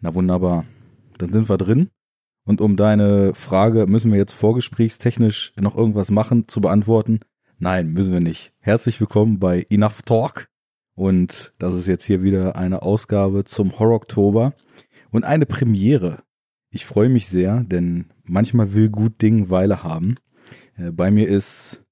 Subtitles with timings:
[0.00, 0.66] Na wunderbar.
[1.18, 1.88] Dann sind wir drin.
[2.44, 7.20] Und um deine Frage, müssen wir jetzt vorgesprächstechnisch noch irgendwas machen, zu beantworten?
[7.58, 8.52] Nein, müssen wir nicht.
[8.58, 10.48] Herzlich willkommen bei Enough Talk.
[10.94, 14.54] Und das ist jetzt hier wieder eine Ausgabe zum Horror Oktober
[15.10, 16.22] und eine Premiere.
[16.70, 20.16] Ich freue mich sehr, denn manchmal will gut Ding Weile haben.
[20.76, 21.85] Äh, bei mir ist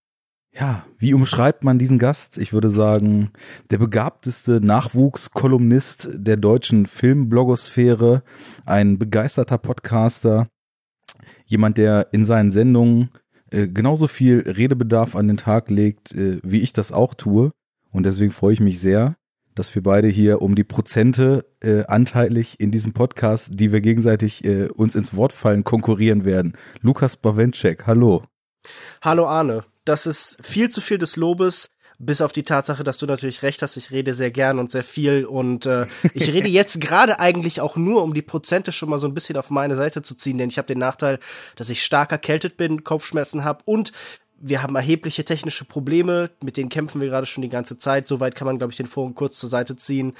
[0.59, 2.39] ja, wie umschreibt man diesen Gast?
[2.39, 3.31] Ich würde sagen,
[3.71, 8.23] der begabteste Nachwuchskolumnist der deutschen Filmblogosphäre,
[8.65, 10.47] ein begeisterter Podcaster,
[11.45, 13.11] jemand, der in seinen Sendungen
[13.51, 17.51] äh, genauso viel Redebedarf an den Tag legt, äh, wie ich das auch tue.
[17.91, 19.17] Und deswegen freue ich mich sehr,
[19.57, 24.45] dass wir beide hier um die Prozente äh, anteilig in diesem Podcast, die wir gegenseitig
[24.45, 26.57] äh, uns ins Wort fallen, konkurrieren werden.
[26.81, 28.23] Lukas Bawenschek, hallo.
[29.03, 33.07] Hallo Arne das ist viel zu viel des Lobes, bis auf die Tatsache, dass du
[33.07, 36.81] natürlich recht hast, ich rede sehr gern und sehr viel und äh, ich rede jetzt
[36.81, 40.03] gerade eigentlich auch nur, um die Prozente schon mal so ein bisschen auf meine Seite
[40.03, 41.19] zu ziehen, denn ich habe den Nachteil,
[41.57, 43.93] dass ich stark erkältet bin, Kopfschmerzen habe und
[44.37, 48.07] wir haben erhebliche technische Probleme, mit denen kämpfen wir gerade schon die ganze Zeit.
[48.07, 50.15] Soweit kann man, glaube ich, den Forum kurz zur Seite ziehen.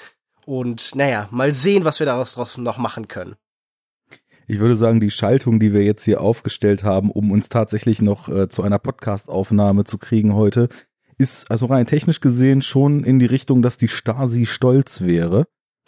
[0.47, 3.37] Und naja, mal sehen, was wir daraus noch machen können.
[4.47, 8.29] Ich würde sagen, die Schaltung, die wir jetzt hier aufgestellt haben, um uns tatsächlich noch
[8.29, 10.69] äh, zu einer Podcast-Aufnahme zu kriegen heute,
[11.19, 15.47] ist also rein technisch gesehen schon in die Richtung, dass die Stasi stolz wäre.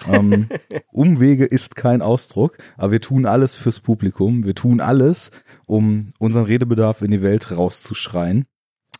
[0.08, 0.48] ähm,
[0.92, 4.44] Umwege ist kein Ausdruck, aber wir tun alles fürs Publikum.
[4.44, 5.30] Wir tun alles,
[5.66, 8.46] um unseren Redebedarf in die Welt rauszuschreien.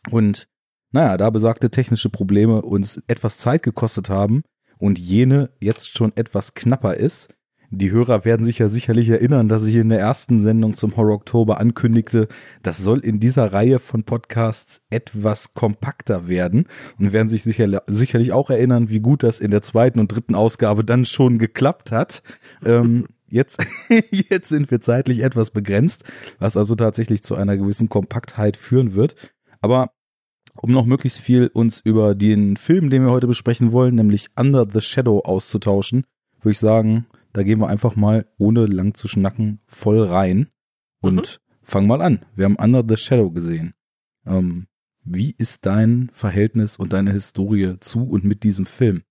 [0.09, 0.47] Und
[0.91, 4.43] naja, da besagte technische Probleme uns etwas Zeit gekostet haben
[4.77, 7.29] und jene jetzt schon etwas knapper ist,
[7.69, 11.15] die Hörer werden sich ja sicherlich erinnern, dass ich in der ersten Sendung zum Horror
[11.15, 12.27] Oktober ankündigte,
[12.63, 18.31] das soll in dieser Reihe von Podcasts etwas kompakter werden und werden sich sicher, sicherlich
[18.31, 22.23] auch erinnern, wie gut das in der zweiten und dritten Ausgabe dann schon geklappt hat.
[22.65, 23.63] Ähm, jetzt,
[24.11, 26.05] jetzt sind wir zeitlich etwas begrenzt,
[26.39, 29.15] was also tatsächlich zu einer gewissen Kompaktheit führen wird.
[29.59, 29.91] Aber
[30.61, 34.65] um noch möglichst viel uns über den Film, den wir heute besprechen wollen, nämlich Under
[34.71, 36.05] the Shadow auszutauschen,
[36.41, 37.05] würde ich sagen,
[37.37, 40.47] da gehen wir einfach mal, ohne lang zu schnacken, voll rein
[41.01, 41.61] und mhm.
[41.61, 42.25] fangen mal an.
[42.35, 43.75] Wir haben Under the Shadow gesehen.
[44.25, 44.65] Ähm,
[45.03, 49.03] wie ist dein Verhältnis und deine Historie zu und mit diesem Film?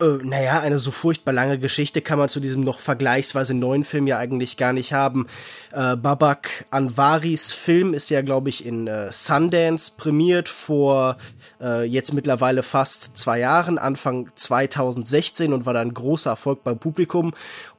[0.00, 4.06] Äh, naja, eine so furchtbar lange Geschichte kann man zu diesem noch vergleichsweise neuen Film
[4.06, 5.26] ja eigentlich gar nicht haben.
[5.72, 11.16] Äh, Babak Anwaris Film ist ja, glaube ich, in äh, Sundance prämiert vor
[11.60, 16.78] äh, jetzt mittlerweile fast zwei Jahren, Anfang 2016 und war dann ein großer Erfolg beim
[16.78, 17.32] Publikum.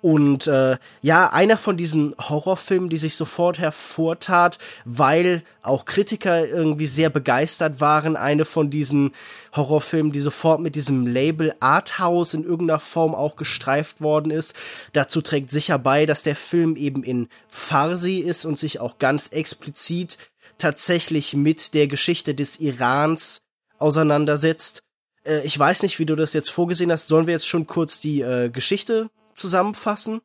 [0.03, 6.87] Und äh, ja, einer von diesen Horrorfilmen, die sich sofort hervortat, weil auch Kritiker irgendwie
[6.87, 8.17] sehr begeistert waren.
[8.17, 9.13] Eine von diesen
[9.55, 14.57] Horrorfilmen, die sofort mit diesem Label Arthouse in irgendeiner Form auch gestreift worden ist.
[14.91, 19.29] Dazu trägt sicher bei, dass der Film eben in Farsi ist und sich auch ganz
[19.29, 20.17] explizit
[20.57, 23.43] tatsächlich mit der Geschichte des Irans
[23.79, 24.83] auseinandersetzt.
[25.25, 27.07] Äh, ich weiß nicht, wie du das jetzt vorgesehen hast.
[27.07, 30.21] Sollen wir jetzt schon kurz die äh, Geschichte zusammenfassen?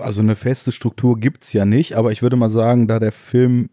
[0.00, 3.68] Also eine feste Struktur gibt's ja nicht, aber ich würde mal sagen, da der Film,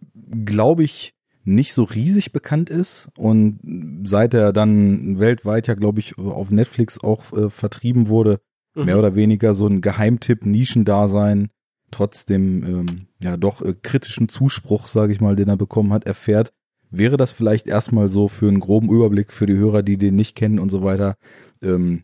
[0.46, 1.14] glaube ich,
[1.46, 3.60] nicht so riesig bekannt ist und
[4.06, 8.40] seit er dann weltweit ja, glaube ich, auf Netflix auch äh, vertrieben wurde,
[8.76, 8.86] mhm.
[8.86, 11.50] mehr oder weniger so ein Geheimtipp, Nischendasein,
[11.92, 16.54] trotzdem ähm, ja doch äh, kritischen Zuspruch, sage ich mal, den er bekommen hat, erfährt,
[16.90, 20.36] wäre das vielleicht erstmal so für einen groben Überblick für die Hörer, die den nicht
[20.36, 21.16] kennen und so weiter,
[21.62, 22.04] ähm,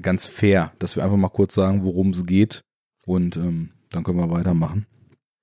[0.00, 2.62] ganz fair, dass wir einfach mal kurz sagen, worum es geht
[3.06, 4.86] und ähm, dann können wir weitermachen.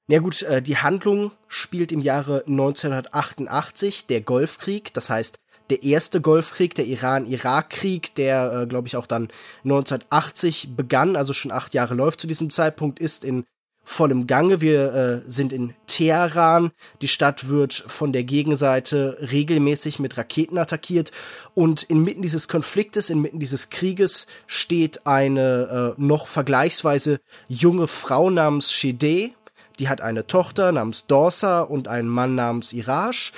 [0.10, 5.38] Ja gut, äh, die Handlung spielt im Jahre 1988, der Golfkrieg, das heißt
[5.70, 9.28] der erste Golfkrieg, der Iran-Irak-Krieg, der, äh, glaube ich, auch dann
[9.64, 13.44] 1980 begann, also schon acht Jahre läuft zu diesem Zeitpunkt, ist in
[13.88, 14.60] vollem Gange.
[14.60, 16.72] Wir äh, sind in Teheran.
[17.02, 21.12] Die Stadt wird von der Gegenseite regelmäßig mit Raketen attackiert.
[21.56, 28.74] Und inmitten dieses Konfliktes, inmitten dieses Krieges steht eine äh, noch vergleichsweise junge Frau namens
[28.74, 29.32] Shide.
[29.80, 33.32] Die hat eine Tochter namens Dorsa und einen Mann namens Iraj.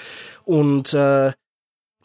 [0.46, 1.32] Und äh,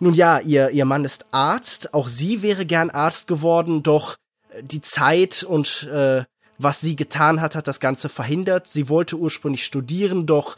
[0.00, 1.94] nun ja, ihr, ihr Mann ist Arzt.
[1.94, 4.16] Auch sie wäre gern Arzt geworden, doch
[4.60, 6.24] die Zeit und äh,
[6.58, 8.66] was sie getan hat, hat das Ganze verhindert.
[8.66, 10.56] Sie wollte ursprünglich studieren, doch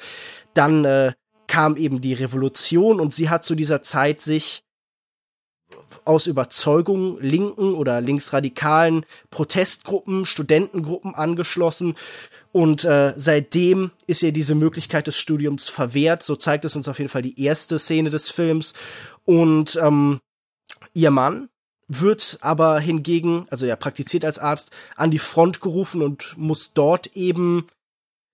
[0.55, 1.13] dann äh,
[1.47, 4.63] kam eben die Revolution und sie hat zu dieser Zeit sich
[6.05, 11.97] aus Überzeugung linken oder linksradikalen Protestgruppen, Studentengruppen angeschlossen
[12.53, 16.23] und äh, seitdem ist ihr diese Möglichkeit des Studiums verwehrt.
[16.23, 18.75] So zeigt es uns auf jeden Fall die erste Szene des Films
[19.25, 20.21] und ähm,
[20.95, 21.49] ihr Mann
[21.89, 27.09] wird aber hingegen, also er praktiziert als Arzt, an die Front gerufen und muss dort
[27.17, 27.67] eben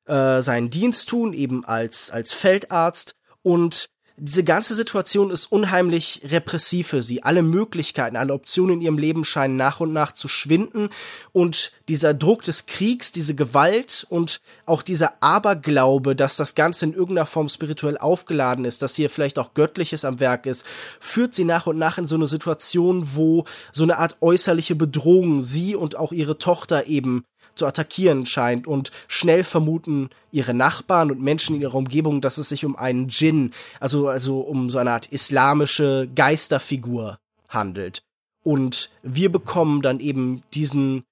[0.07, 3.15] äh, seinen Dienst tun, eben als, als Feldarzt.
[3.43, 7.23] Und diese ganze Situation ist unheimlich repressiv für sie.
[7.23, 10.91] Alle Möglichkeiten, alle Optionen in ihrem Leben scheinen nach und nach zu schwinden.
[11.33, 16.93] Und dieser Druck des Kriegs, diese Gewalt und auch dieser Aberglaube, dass das Ganze in
[16.93, 20.67] irgendeiner Form spirituell aufgeladen ist, dass hier vielleicht auch Göttliches am Werk ist,
[21.01, 25.43] führt sie nach und nach in so eine Situation, wo so eine Art äußerliche Bedrohung
[25.43, 27.25] sie und auch ihre Tochter eben
[27.55, 32.49] zu attackieren scheint und schnell vermuten ihre Nachbarn und Menschen in ihrer Umgebung, dass es
[32.49, 37.19] sich um einen Djinn, also, also um so eine Art islamische Geisterfigur
[37.49, 38.03] handelt.
[38.43, 41.05] Und wir bekommen dann eben diesen,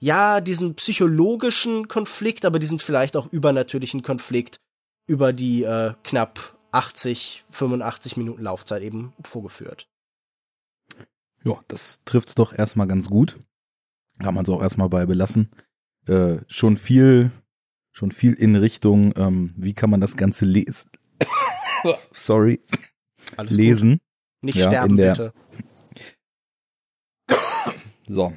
[0.00, 4.58] ja, diesen psychologischen Konflikt, aber diesen vielleicht auch übernatürlichen Konflikt
[5.06, 9.88] über die äh, knapp 80, 85 Minuten Laufzeit eben vorgeführt.
[11.44, 13.38] Ja, das trifft's doch erstmal ganz gut.
[14.18, 15.50] Kann man es auch erstmal bei belassen
[16.08, 17.30] äh, schon viel,
[17.92, 20.90] schon viel in Richtung, ähm, wie kann man das Ganze lesen?
[22.12, 22.60] Sorry.
[23.36, 23.92] Alles lesen.
[23.92, 24.00] Gut.
[24.42, 25.32] Nicht ja, sterben, der, bitte.
[28.06, 28.32] So,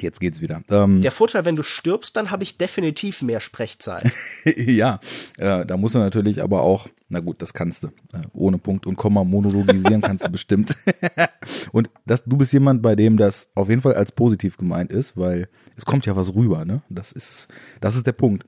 [0.00, 0.62] Jetzt geht's wieder.
[0.70, 4.10] Ähm, Der Vorteil, wenn du stirbst, dann habe ich definitiv mehr Sprechzeit.
[4.44, 5.00] ja,
[5.38, 7.88] äh, da musst du natürlich aber auch, na gut, das kannst du.
[8.12, 10.76] Äh, ohne Punkt und Komma monologisieren kannst du bestimmt.
[11.72, 15.16] und das, du bist jemand, bei dem das auf jeden Fall als positiv gemeint ist,
[15.16, 16.82] weil es kommt ja was rüber, ne?
[16.88, 17.48] Das ist,
[17.80, 18.46] das ist der Punkt.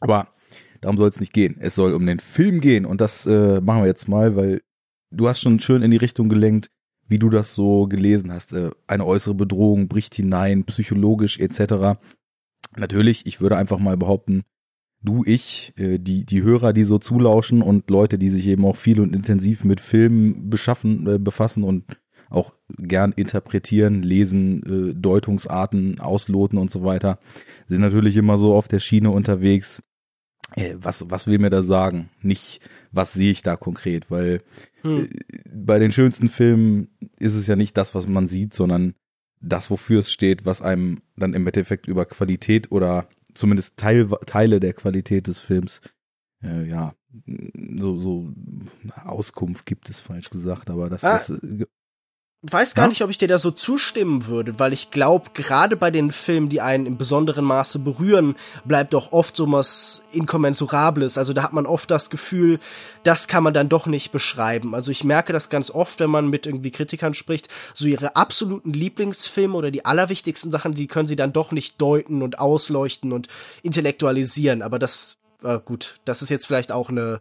[0.00, 0.28] Aber
[0.80, 1.56] darum soll es nicht gehen.
[1.58, 4.60] Es soll um den Film gehen und das äh, machen wir jetzt mal, weil
[5.10, 6.70] du hast schon schön in die Richtung gelenkt,
[7.08, 8.52] wie du das so gelesen hast.
[8.52, 11.98] Äh, eine äußere Bedrohung bricht hinein, psychologisch etc.
[12.76, 14.42] Natürlich, ich würde einfach mal behaupten,
[15.02, 18.76] du, ich, äh, die, die Hörer, die so zulauschen und Leute, die sich eben auch
[18.76, 21.84] viel und intensiv mit Filmen beschaffen, äh, befassen und
[22.28, 27.20] auch gern interpretieren, lesen, Deutungsarten ausloten und so weiter,
[27.68, 29.80] sind natürlich immer so auf der Schiene unterwegs.
[30.76, 32.08] Was, was will mir da sagen?
[32.22, 32.60] Nicht,
[32.92, 34.42] was sehe ich da konkret, weil
[34.86, 35.08] hm.
[35.52, 36.88] Bei den schönsten Filmen
[37.18, 38.94] ist es ja nicht das, was man sieht, sondern
[39.40, 44.60] das, wofür es steht, was einem dann im Endeffekt über Qualität oder zumindest Teil, Teile
[44.60, 45.80] der Qualität des Films,
[46.42, 46.94] äh, ja,
[47.76, 48.32] so, so
[49.04, 51.66] Auskunft gibt es falsch gesagt, aber das ah, ist, äh,
[52.52, 52.88] weiß gar ja?
[52.88, 56.48] nicht, ob ich dir da so zustimmen würde, weil ich glaube, gerade bei den Filmen,
[56.48, 61.18] die einen im besonderen Maße berühren, bleibt doch oft so was Inkommensurables.
[61.18, 62.60] Also da hat man oft das Gefühl,
[63.04, 64.74] das kann man dann doch nicht beschreiben.
[64.74, 68.72] Also ich merke das ganz oft, wenn man mit irgendwie Kritikern spricht, so ihre absoluten
[68.72, 73.28] Lieblingsfilme oder die allerwichtigsten Sachen, die können sie dann doch nicht deuten und ausleuchten und
[73.62, 74.62] intellektualisieren.
[74.62, 77.20] Aber das, äh, gut, das ist jetzt vielleicht auch eine,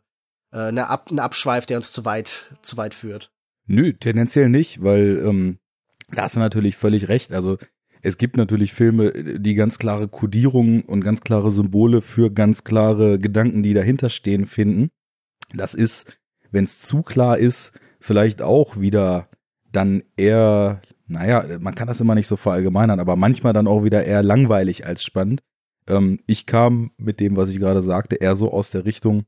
[0.51, 3.29] äh, eine Ab ein Abschweif, der uns zu weit, zu weit führt.
[3.67, 5.57] Nö, tendenziell nicht, weil ähm,
[6.11, 7.31] da hast du natürlich völlig recht.
[7.31, 7.57] Also
[8.01, 13.17] es gibt natürlich Filme, die ganz klare Kodierungen und ganz klare Symbole für ganz klare
[13.17, 14.91] Gedanken, die dahinter stehen, finden.
[15.53, 16.15] Das ist,
[16.51, 19.29] wenn es zu klar ist, vielleicht auch wieder
[19.71, 24.05] dann eher, naja, man kann das immer nicht so verallgemeinern, aber manchmal dann auch wieder
[24.05, 25.41] eher langweilig als spannend.
[25.87, 29.23] Ähm, ich kam mit dem, was ich gerade sagte, eher so aus der Richtung,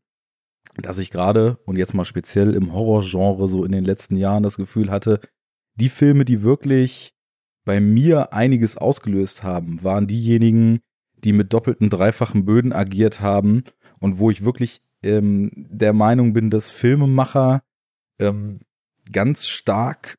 [0.82, 4.58] dass ich gerade und jetzt mal speziell im Horrorgenre so in den letzten Jahren das
[4.58, 5.20] Gefühl hatte,
[5.76, 7.14] die Filme, die wirklich
[7.66, 10.80] bei mir einiges ausgelöst haben, waren diejenigen,
[11.18, 13.64] die mit doppelten, dreifachen Böden agiert haben
[14.00, 17.64] und wo ich wirklich ähm, der Meinung bin, dass Filmemacher
[18.20, 18.60] ähm,
[19.12, 20.18] ganz stark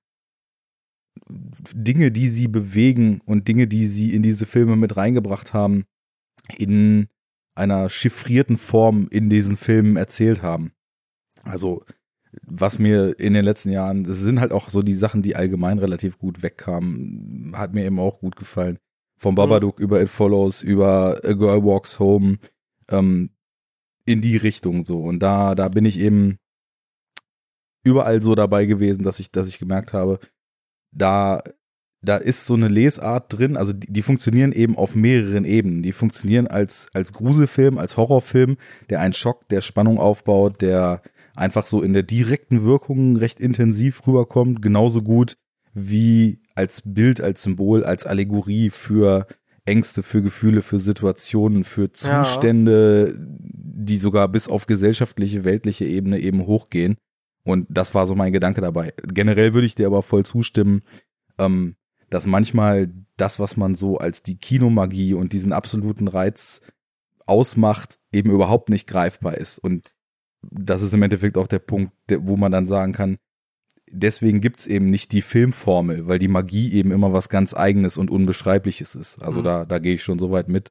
[1.28, 5.84] Dinge, die sie bewegen und Dinge, die sie in diese Filme mit reingebracht haben,
[6.56, 7.08] in
[7.58, 10.72] einer chiffrierten Form in diesen Filmen erzählt haben.
[11.42, 11.84] Also,
[12.42, 15.78] was mir in den letzten Jahren, das sind halt auch so die Sachen, die allgemein
[15.78, 18.78] relativ gut wegkamen, hat mir eben auch gut gefallen.
[19.18, 19.84] Vom Babadook mhm.
[19.84, 22.38] über It Follows, über A Girl Walks Home,
[22.88, 23.30] ähm,
[24.04, 25.02] in die Richtung so.
[25.02, 26.38] Und da, da bin ich eben
[27.82, 30.20] überall so dabei gewesen, dass ich, dass ich gemerkt habe,
[30.92, 31.42] da
[32.00, 35.82] da ist so eine Lesart drin, also die, die, funktionieren eben auf mehreren Ebenen.
[35.82, 38.56] Die funktionieren als, als Gruselfilm, als Horrorfilm,
[38.88, 41.02] der einen Schock, der Spannung aufbaut, der
[41.34, 45.36] einfach so in der direkten Wirkung recht intensiv rüberkommt, genauso gut
[45.74, 49.26] wie als Bild, als Symbol, als Allegorie für
[49.64, 53.24] Ängste, für Gefühle, für Situationen, für Zustände, ja.
[53.38, 56.96] die sogar bis auf gesellschaftliche, weltliche Ebene eben hochgehen.
[57.44, 58.92] Und das war so mein Gedanke dabei.
[59.02, 60.82] Generell würde ich dir aber voll zustimmen,
[61.38, 61.76] ähm,
[62.10, 66.62] dass manchmal das, was man so als die Kinomagie und diesen absoluten Reiz
[67.26, 69.58] ausmacht, eben überhaupt nicht greifbar ist.
[69.58, 69.90] Und
[70.42, 73.18] das ist im Endeffekt auch der Punkt, wo man dann sagen kann,
[73.90, 78.10] deswegen gibt's eben nicht die Filmformel, weil die Magie eben immer was ganz eigenes und
[78.10, 79.22] unbeschreibliches ist.
[79.22, 79.44] Also mhm.
[79.44, 80.70] da, da gehe ich schon so weit mit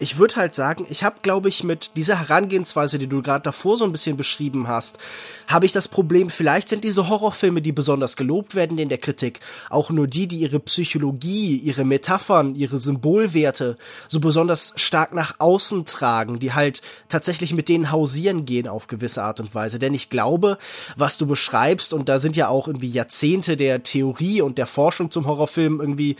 [0.00, 3.76] ich würde halt sagen, ich habe, glaube ich, mit dieser Herangehensweise, die du gerade davor
[3.76, 4.98] so ein bisschen beschrieben hast,
[5.46, 9.38] habe ich das Problem, vielleicht sind diese Horrorfilme, die besonders gelobt werden in der Kritik,
[9.70, 13.76] auch nur die, die ihre Psychologie, ihre Metaphern, ihre Symbolwerte
[14.08, 19.22] so besonders stark nach außen tragen, die halt tatsächlich mit denen hausieren gehen auf gewisse
[19.22, 19.78] Art und Weise.
[19.78, 20.58] Denn ich glaube,
[20.96, 25.12] was du beschreibst, und da sind ja auch irgendwie Jahrzehnte der Theorie und der Forschung
[25.12, 26.16] zum Horrorfilm irgendwie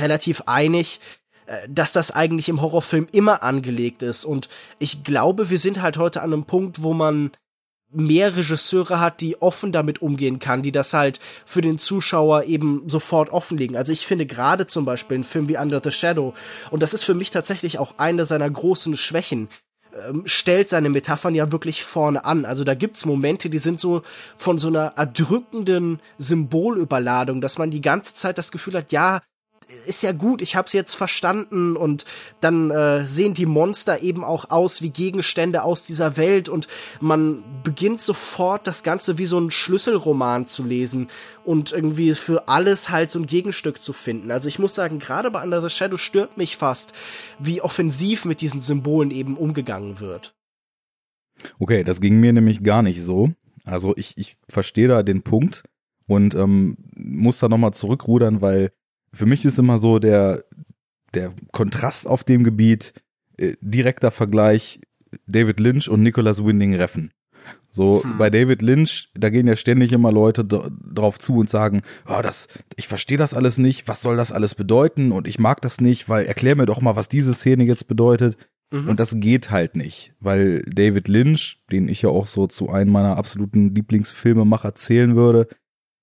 [0.00, 1.00] relativ einig,
[1.68, 4.24] dass das eigentlich im Horrorfilm immer angelegt ist.
[4.24, 4.48] Und
[4.78, 7.32] ich glaube, wir sind halt heute an einem Punkt, wo man
[7.94, 12.88] mehr Regisseure hat, die offen damit umgehen kann, die das halt für den Zuschauer eben
[12.88, 13.76] sofort offenlegen.
[13.76, 16.34] Also ich finde gerade zum Beispiel einen Film wie Under the Shadow,
[16.70, 19.48] und das ist für mich tatsächlich auch eine seiner großen Schwächen,
[20.08, 22.44] ähm, stellt seine Metaphern ja wirklich vorne an.
[22.44, 24.02] Also da gibt's Momente, die sind so
[24.36, 29.20] von so einer erdrückenden Symbolüberladung, dass man die ganze Zeit das Gefühl hat, ja,
[29.86, 32.04] ist ja gut, ich hab's jetzt verstanden und
[32.40, 36.68] dann äh, sehen die Monster eben auch aus wie Gegenstände aus dieser Welt und
[37.00, 41.08] man beginnt sofort das Ganze wie so ein Schlüsselroman zu lesen
[41.44, 44.30] und irgendwie für alles halt so ein Gegenstück zu finden.
[44.30, 46.92] Also ich muss sagen, gerade bei Under the Shadow stört mich fast,
[47.38, 50.34] wie offensiv mit diesen Symbolen eben umgegangen wird.
[51.58, 53.30] Okay, das ging mir nämlich gar nicht so.
[53.64, 55.64] Also ich, ich verstehe da den Punkt
[56.06, 58.72] und ähm, muss da nochmal zurückrudern, weil
[59.14, 60.44] für mich ist immer so der,
[61.14, 62.92] der Kontrast auf dem Gebiet,
[63.38, 64.80] äh, direkter Vergleich
[65.26, 67.12] David Lynch und Nicholas Winding Reffen.
[67.70, 68.18] So, hm.
[68.18, 72.46] bei David Lynch, da gehen ja ständig immer Leute drauf zu und sagen, oh, das,
[72.76, 76.08] ich verstehe das alles nicht, was soll das alles bedeuten und ich mag das nicht,
[76.08, 78.36] weil erklär mir doch mal, was diese Szene jetzt bedeutet.
[78.70, 78.88] Mhm.
[78.88, 82.92] Und das geht halt nicht, weil David Lynch, den ich ja auch so zu einem
[82.92, 85.48] meiner absoluten Lieblingsfilmemacher zählen würde,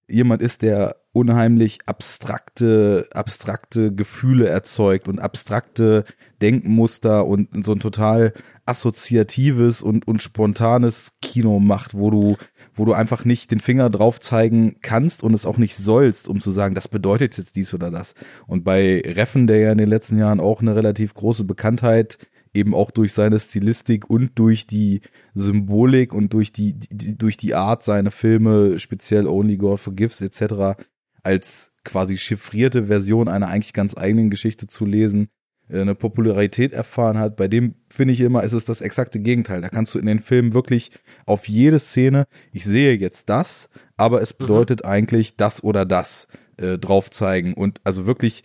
[0.07, 6.05] jemand ist, der unheimlich abstrakte, abstrakte Gefühle erzeugt und abstrakte
[6.41, 8.33] Denkmuster und so ein total
[8.65, 12.37] assoziatives und, und spontanes Kino macht, wo du,
[12.73, 16.39] wo du einfach nicht den Finger drauf zeigen kannst und es auch nicht sollst, um
[16.39, 18.13] zu sagen, das bedeutet jetzt dies oder das.
[18.47, 22.17] Und bei Reffen, der ja in den letzten Jahren auch eine relativ große Bekanntheit
[22.53, 25.01] eben auch durch seine Stilistik und durch die
[25.33, 30.75] Symbolik und durch die, die durch die Art seine Filme, speziell Only God Forgives etc.,
[31.23, 35.29] als quasi chiffrierte Version einer eigentlich ganz eigenen Geschichte zu lesen,
[35.69, 37.35] äh, eine Popularität erfahren hat.
[37.35, 39.61] Bei dem finde ich immer, ist es das exakte Gegenteil.
[39.61, 40.91] Da kannst du in den Filmen wirklich
[41.25, 44.37] auf jede Szene, ich sehe jetzt das, aber es mhm.
[44.39, 44.89] bedeutet mhm.
[44.89, 48.43] eigentlich das oder das äh, drauf zeigen und also wirklich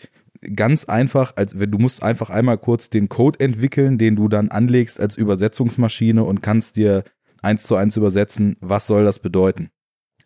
[0.54, 4.50] ganz einfach, als wenn du musst einfach einmal kurz den Code entwickeln, den du dann
[4.50, 7.04] anlegst als Übersetzungsmaschine und kannst dir
[7.42, 9.71] eins zu eins übersetzen, was soll das bedeuten.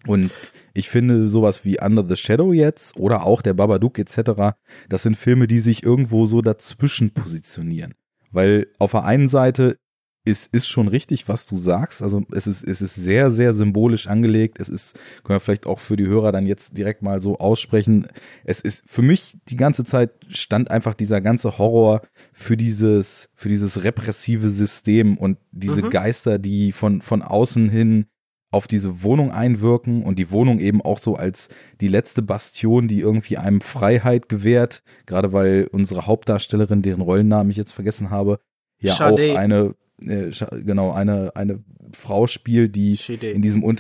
[0.07, 0.31] Und
[0.73, 4.57] ich finde sowas wie Under the Shadow jetzt oder auch der Babadook etc.,
[4.89, 7.95] das sind Filme, die sich irgendwo so dazwischen positionieren.
[8.31, 9.77] Weil auf der einen Seite
[10.25, 12.03] es ist schon richtig, was du sagst.
[12.03, 14.61] Also es ist, es ist sehr, sehr symbolisch angelegt.
[14.61, 18.07] Es ist, können wir vielleicht auch für die Hörer dann jetzt direkt mal so aussprechen.
[18.45, 22.03] Es ist für mich die ganze Zeit stand einfach dieser ganze Horror
[22.33, 25.91] für dieses, für dieses repressive System und diese mhm.
[25.91, 28.07] Geister, die von, von außen hin
[28.51, 31.49] auf diese Wohnung einwirken und die Wohnung eben auch so als
[31.81, 37.57] die letzte Bastion, die irgendwie einem Freiheit gewährt, gerade weil unsere Hauptdarstellerin, deren Rollennamen ich
[37.57, 38.41] jetzt vergessen habe,
[38.81, 39.33] ja Schade.
[39.33, 40.31] auch eine äh,
[40.65, 41.63] genau, eine, eine
[41.95, 43.31] Frau spielt, die Shide.
[43.31, 43.77] in diesem un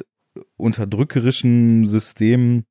[0.56, 2.64] unterdrückerischen System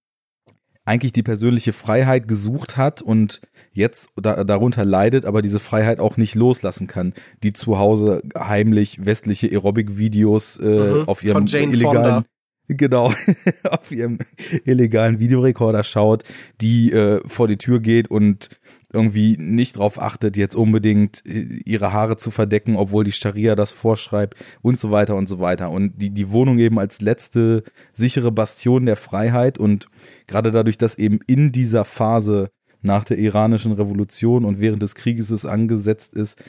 [0.86, 6.17] eigentlich die persönliche Freiheit gesucht hat und jetzt da, darunter leidet, aber diese Freiheit auch
[6.17, 12.25] nicht loslassen kann, die zu Hause heimlich westliche Aerobic-Videos äh, mhm, auf ihrem illegalen Fonda.
[12.67, 13.13] genau
[13.69, 14.19] auf ihrem
[14.65, 16.24] illegalen Videorekorder schaut,
[16.62, 18.50] die äh, vor die Tür geht und
[18.91, 23.72] irgendwie nicht drauf achtet, jetzt unbedingt äh, ihre Haare zu verdecken, obwohl die Scharia das
[23.72, 25.69] vorschreibt und so weiter und so weiter.
[25.69, 29.88] Und die, die Wohnung eben als letzte sichere Bastion der Freiheit und
[30.27, 32.50] gerade dadurch, dass eben in dieser Phase
[32.81, 36.41] nach der iranischen Revolution und während des Krieges es angesetzt ist,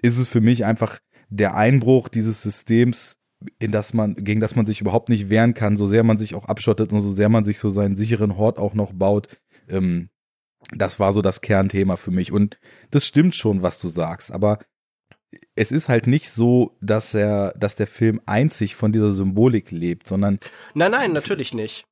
[0.00, 3.18] ist es für mich einfach der Einbruch dieses Systems,
[3.58, 6.34] in das man, gegen das man sich überhaupt nicht wehren kann, so sehr man sich
[6.34, 9.28] auch abschottet und so sehr man sich so seinen sicheren Hort auch noch baut,
[9.68, 10.08] ähm,
[10.74, 12.32] das war so das Kernthema für mich.
[12.32, 12.58] Und
[12.90, 14.58] das stimmt schon, was du sagst, aber
[15.54, 20.06] es ist halt nicht so, dass er, dass der Film einzig von dieser Symbolik lebt,
[20.06, 20.38] sondern.
[20.74, 21.86] Nein, nein, natürlich nicht.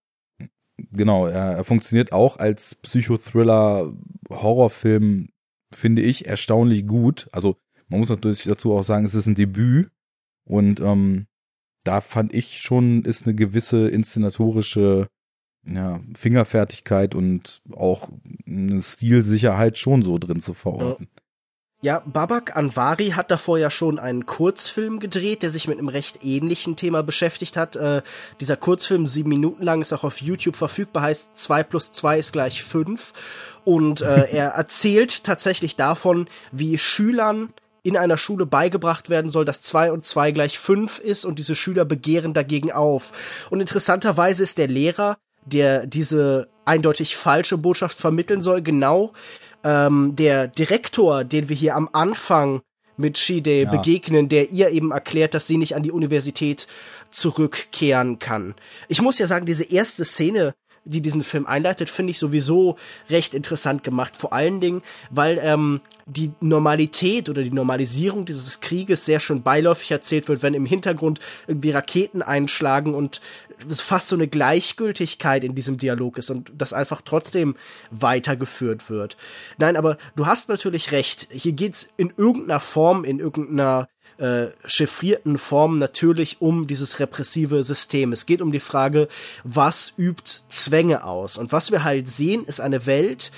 [0.93, 3.95] Genau, er, er funktioniert auch als Psychothriller,
[4.31, 5.31] Horrorfilm,
[5.73, 7.29] finde ich, erstaunlich gut.
[7.33, 7.57] Also,
[7.89, 9.91] man muss natürlich dazu auch sagen, es ist ein Debüt
[10.45, 11.27] und ähm,
[11.85, 15.09] da fand ich schon, ist eine gewisse inszenatorische
[15.67, 18.09] ja, Fingerfertigkeit und auch
[18.47, 21.09] eine Stilsicherheit schon so drin zu verorten.
[21.83, 26.23] Ja, Babak Anwari hat davor ja schon einen Kurzfilm gedreht, der sich mit einem recht
[26.23, 27.75] ähnlichen Thema beschäftigt hat.
[27.77, 28.03] Äh,
[28.39, 32.33] dieser Kurzfilm, sieben Minuten lang, ist auch auf YouTube verfügbar, heißt zwei plus zwei ist
[32.33, 33.15] gleich fünf.
[33.65, 37.51] Und äh, er erzählt tatsächlich davon, wie Schülern
[37.83, 41.55] in einer Schule beigebracht werden soll, dass zwei und zwei gleich fünf ist und diese
[41.55, 43.49] Schüler begehren dagegen auf.
[43.49, 49.13] Und interessanterweise ist der Lehrer, der diese eindeutig falsche Botschaft vermitteln soll, genau
[49.65, 52.63] ähm, der Direktor, den wir hier am Anfang
[52.97, 53.71] mit Shide ja.
[53.71, 56.67] begegnen, der ihr eben erklärt, dass sie nicht an die Universität
[57.11, 58.55] zurückkehren kann.
[58.89, 62.77] Ich muss ja sagen, diese erste Szene, die diesen Film einleitet, finde ich sowieso
[63.09, 64.17] recht interessant gemacht.
[64.17, 69.91] Vor allen Dingen, weil ähm, die Normalität oder die Normalisierung dieses Krieges sehr schön beiläufig
[69.91, 73.21] erzählt wird, wenn im Hintergrund irgendwie Raketen einschlagen und
[73.69, 77.57] fast so eine Gleichgültigkeit in diesem Dialog ist und das einfach trotzdem
[77.91, 79.17] weitergeführt wird.
[79.59, 81.29] Nein, aber du hast natürlich recht.
[81.31, 83.89] Hier geht's in irgendeiner Form, in irgendeiner
[84.21, 88.13] äh, chiffrierten Form natürlich um dieses repressive System.
[88.13, 89.09] Es geht um die Frage,
[89.45, 91.37] was übt Zwänge aus?
[91.37, 93.33] Und was wir halt sehen, ist eine Welt,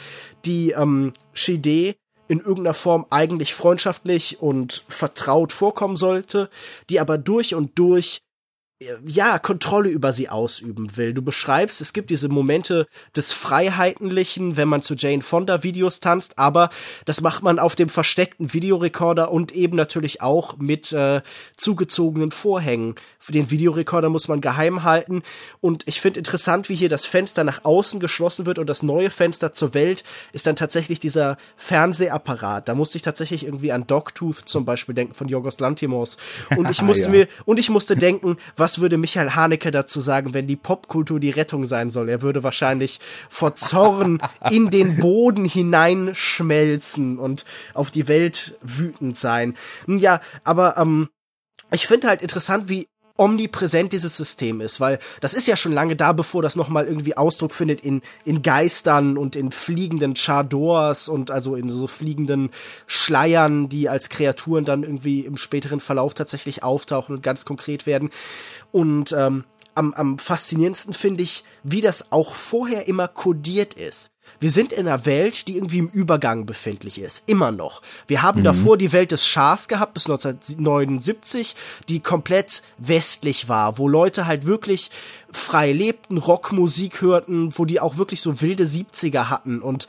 [0.44, 1.94] die ähm, Shide
[2.28, 6.48] in irgendeiner Form eigentlich freundschaftlich und vertraut vorkommen sollte,
[6.90, 8.22] die aber durch und durch
[9.06, 11.14] ja, Kontrolle über sie ausüben will.
[11.14, 12.86] Du beschreibst, es gibt diese Momente
[13.16, 16.70] des Freiheitenlichen, wenn man zu Jane Fonda Videos tanzt, aber
[17.04, 21.22] das macht man auf dem versteckten Videorekorder und eben natürlich auch mit äh,
[21.56, 22.94] zugezogenen Vorhängen.
[23.18, 25.22] Für den Videorekorder muss man geheim halten
[25.60, 29.10] und ich finde interessant, wie hier das Fenster nach außen geschlossen wird und das neue
[29.10, 32.68] Fenster zur Welt ist dann tatsächlich dieser Fernsehapparat.
[32.68, 36.16] Da musste ich tatsächlich irgendwie an Dogtooth zum Beispiel denken von Jorgos Lantimos
[36.56, 37.10] und ich musste ja.
[37.10, 41.20] mir und ich musste denken, was was würde Michael Haneke dazu sagen, wenn die Popkultur
[41.20, 42.08] die Rettung sein soll?
[42.08, 49.56] Er würde wahrscheinlich vor Zorn in den Boden hineinschmelzen und auf die Welt wütend sein.
[49.86, 51.10] Ja, aber ähm,
[51.70, 52.88] ich finde halt interessant, wie
[53.22, 57.16] omnipräsent dieses System ist, weil das ist ja schon lange da, bevor das nochmal irgendwie
[57.16, 62.50] Ausdruck findet in, in Geistern und in fliegenden Chadors und also in so fliegenden
[62.86, 68.10] Schleiern, die als Kreaturen dann irgendwie im späteren Verlauf tatsächlich auftauchen und ganz konkret werden.
[68.72, 74.11] Und ähm, am, am faszinierendsten finde ich, wie das auch vorher immer kodiert ist.
[74.40, 77.28] Wir sind in einer Welt, die irgendwie im Übergang befindlich ist.
[77.28, 77.80] Immer noch.
[78.06, 78.44] Wir haben mhm.
[78.44, 81.54] davor die Welt des Schahs gehabt bis 1979,
[81.88, 84.90] die komplett westlich war, wo Leute halt wirklich
[85.30, 89.60] frei lebten, Rockmusik hörten, wo die auch wirklich so wilde 70er hatten.
[89.60, 89.86] Und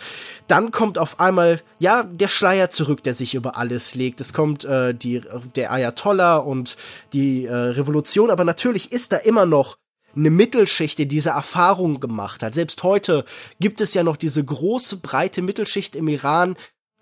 [0.48, 4.22] dann kommt auf einmal, ja, der Schleier zurück, der sich über alles legt.
[4.22, 5.22] Es kommt äh, die,
[5.56, 6.78] der Ayatollah und
[7.12, 9.78] die äh, Revolution, aber natürlich ist da immer noch
[10.16, 12.54] eine Mittelschicht, die diese Erfahrung gemacht hat.
[12.54, 13.26] Selbst heute
[13.60, 16.56] gibt es ja noch diese große, breite Mittelschicht im Iran,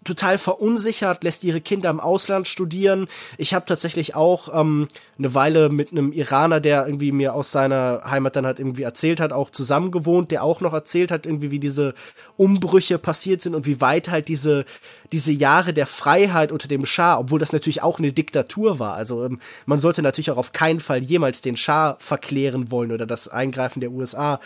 [0.04, 3.08] total verunsichert, lässt ihre Kinder im Ausland studieren.
[3.38, 4.88] Ich habe tatsächlich auch ähm,
[5.18, 9.20] eine Weile mit einem Iraner, der irgendwie mir aus seiner Heimat dann halt irgendwie erzählt
[9.20, 11.94] hat, auch zusammen gewohnt, der auch noch erzählt hat, irgendwie wie diese
[12.36, 14.66] Umbrüche passiert sind und wie weit halt diese
[15.12, 18.94] diese Jahre der Freiheit unter dem Schah, obwohl das natürlich auch eine Diktatur war.
[18.94, 23.06] Also ähm, man sollte natürlich auch auf keinen Fall jemals den Schah verklären wollen oder
[23.06, 24.40] das Eingreifen der USA.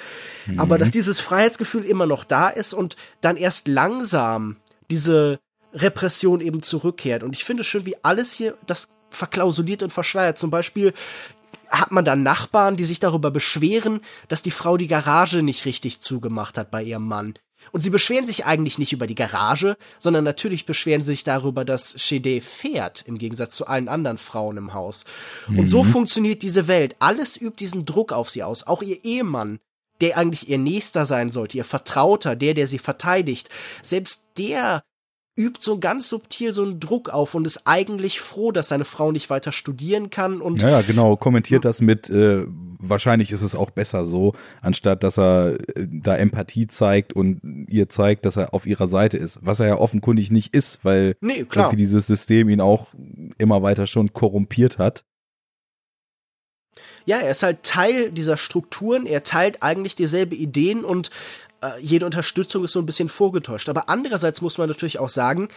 [0.48, 0.60] Mhm.
[0.60, 4.58] Aber dass dieses Freiheitsgefühl immer noch da ist und dann erst langsam
[4.90, 5.40] diese
[5.76, 7.24] Repression eben zurückkehrt.
[7.24, 10.38] Und ich finde schön, wie alles hier das verklausuliert und verschleiert.
[10.38, 10.94] Zum Beispiel
[11.70, 16.02] hat man dann Nachbarn, die sich darüber beschweren, dass die Frau die Garage nicht richtig
[16.02, 17.36] zugemacht hat bei ihrem Mann.
[17.72, 21.66] Und sie beschweren sich eigentlich nicht über die Garage, sondern natürlich beschweren sie sich darüber,
[21.66, 25.04] dass Shede fährt, im Gegensatz zu allen anderen Frauen im Haus.
[25.48, 25.60] Mhm.
[25.60, 25.88] Und so mhm.
[25.88, 26.96] funktioniert diese Welt.
[27.00, 28.68] Alles übt diesen Druck auf sie aus.
[28.68, 29.60] Auch ihr Ehemann,
[30.00, 33.50] der eigentlich ihr Nächster sein sollte, ihr Vertrauter, der, der sie verteidigt.
[33.82, 34.84] Selbst der
[35.38, 39.12] übt so ganz subtil so einen Druck auf und ist eigentlich froh, dass seine Frau
[39.12, 42.46] nicht weiter studieren kann und ja, genau kommentiert das mit äh,
[42.80, 47.90] wahrscheinlich ist es auch besser so anstatt dass er äh, da Empathie zeigt und ihr
[47.90, 51.44] zeigt, dass er auf ihrer Seite ist, was er ja offenkundig nicht ist, weil nee,
[51.44, 51.76] klar.
[51.76, 52.88] dieses System ihn auch
[53.38, 55.04] immer weiter schon korrumpiert hat.
[57.06, 61.12] Ja, er ist halt Teil dieser Strukturen, er teilt eigentlich dieselbe Ideen und
[61.66, 63.70] äh, jede Unterstützung ist so ein bisschen vorgetäuscht.
[63.70, 65.48] Aber andererseits muss man natürlich auch sagen,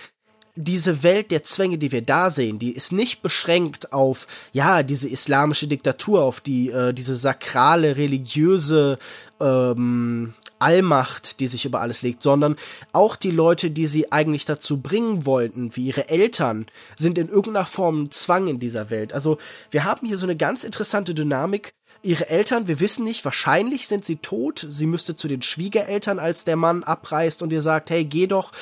[0.61, 5.09] diese Welt der Zwänge, die wir da sehen, die ist nicht beschränkt auf, ja, diese
[5.09, 8.99] islamische Diktatur, auf die, äh, diese sakrale, religiöse
[9.41, 12.57] ähm, Allmacht, die sich über alles legt, sondern
[12.93, 16.67] auch die Leute, die sie eigentlich dazu bringen wollten, wie ihre Eltern,
[16.97, 19.13] sind in irgendeiner Form Zwang in dieser Welt.
[19.13, 19.39] Also
[19.71, 21.73] wir haben hier so eine ganz interessante Dynamik.
[22.09, 24.67] Ihre Eltern, wir wissen nicht, wahrscheinlich sind sie tot.
[24.69, 28.53] Sie müsste zu den Schwiegereltern, als der Mann abreist und ihr sagt, hey, geh doch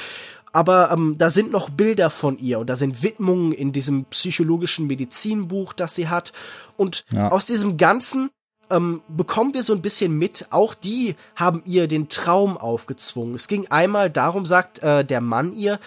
[0.57, 4.87] aber ähm, da sind noch Bilder von ihr und da sind Widmungen in diesem psychologischen
[4.87, 6.33] Medizinbuch, das sie hat.
[6.79, 7.29] Und ja.
[7.31, 8.31] aus diesem Ganzen
[8.71, 13.35] ähm, bekommen wir so ein bisschen mit, auch die haben ihr den Traum aufgezwungen.
[13.35, 15.79] Es ging einmal darum, sagt äh, der Mann ihr,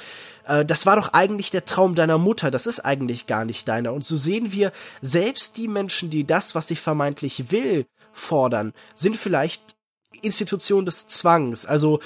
[0.49, 3.93] äh, das war doch eigentlich der Traum deiner Mutter, das ist eigentlich gar nicht deiner.
[3.93, 9.15] Und so sehen wir, selbst die Menschen, die das, was sie vermeintlich will, fordern, sind
[9.15, 9.75] vielleicht
[10.21, 11.65] Institutionen des Zwangs.
[11.65, 11.99] Also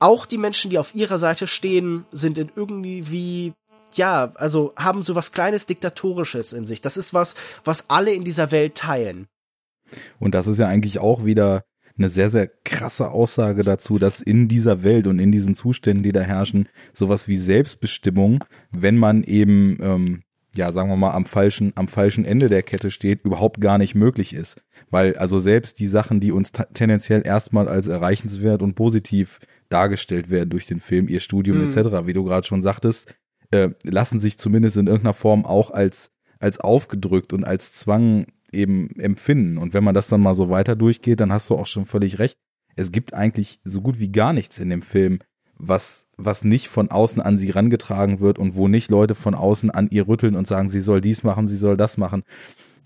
[0.00, 3.52] auch die Menschen, die auf ihrer Seite stehen, sind in irgendwie
[3.92, 6.80] ja, also haben so was kleines diktatorisches in sich.
[6.80, 9.28] Das ist was, was alle in dieser Welt teilen.
[10.18, 11.62] Und das ist ja eigentlich auch wieder
[11.96, 16.12] eine sehr, sehr krasse Aussage dazu, dass in dieser Welt und in diesen Zuständen, die
[16.12, 18.44] da herrschen, sowas wie Selbstbestimmung,
[18.76, 20.22] wenn man eben, ähm,
[20.56, 23.94] ja, sagen wir mal, am falschen, am falschen Ende der Kette steht, überhaupt gar nicht
[23.94, 24.62] möglich ist.
[24.90, 30.50] Weil also selbst die Sachen, die uns tendenziell erstmal als erreichenswert und positiv dargestellt werden
[30.50, 31.68] durch den Film, ihr Studium mhm.
[31.68, 33.14] etc., wie du gerade schon sagtest,
[33.50, 38.90] äh, lassen sich zumindest in irgendeiner Form auch als, als aufgedrückt und als Zwang eben
[38.98, 39.58] empfinden.
[39.58, 42.18] Und wenn man das dann mal so weiter durchgeht, dann hast du auch schon völlig
[42.18, 42.38] recht.
[42.76, 45.20] Es gibt eigentlich so gut wie gar nichts in dem Film,
[45.56, 49.70] was, was nicht von außen an sie rangetragen wird und wo nicht Leute von außen
[49.70, 52.24] an ihr rütteln und sagen, sie soll dies machen, sie soll das machen.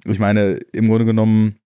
[0.05, 1.57] Ich meine, im Grunde genommen,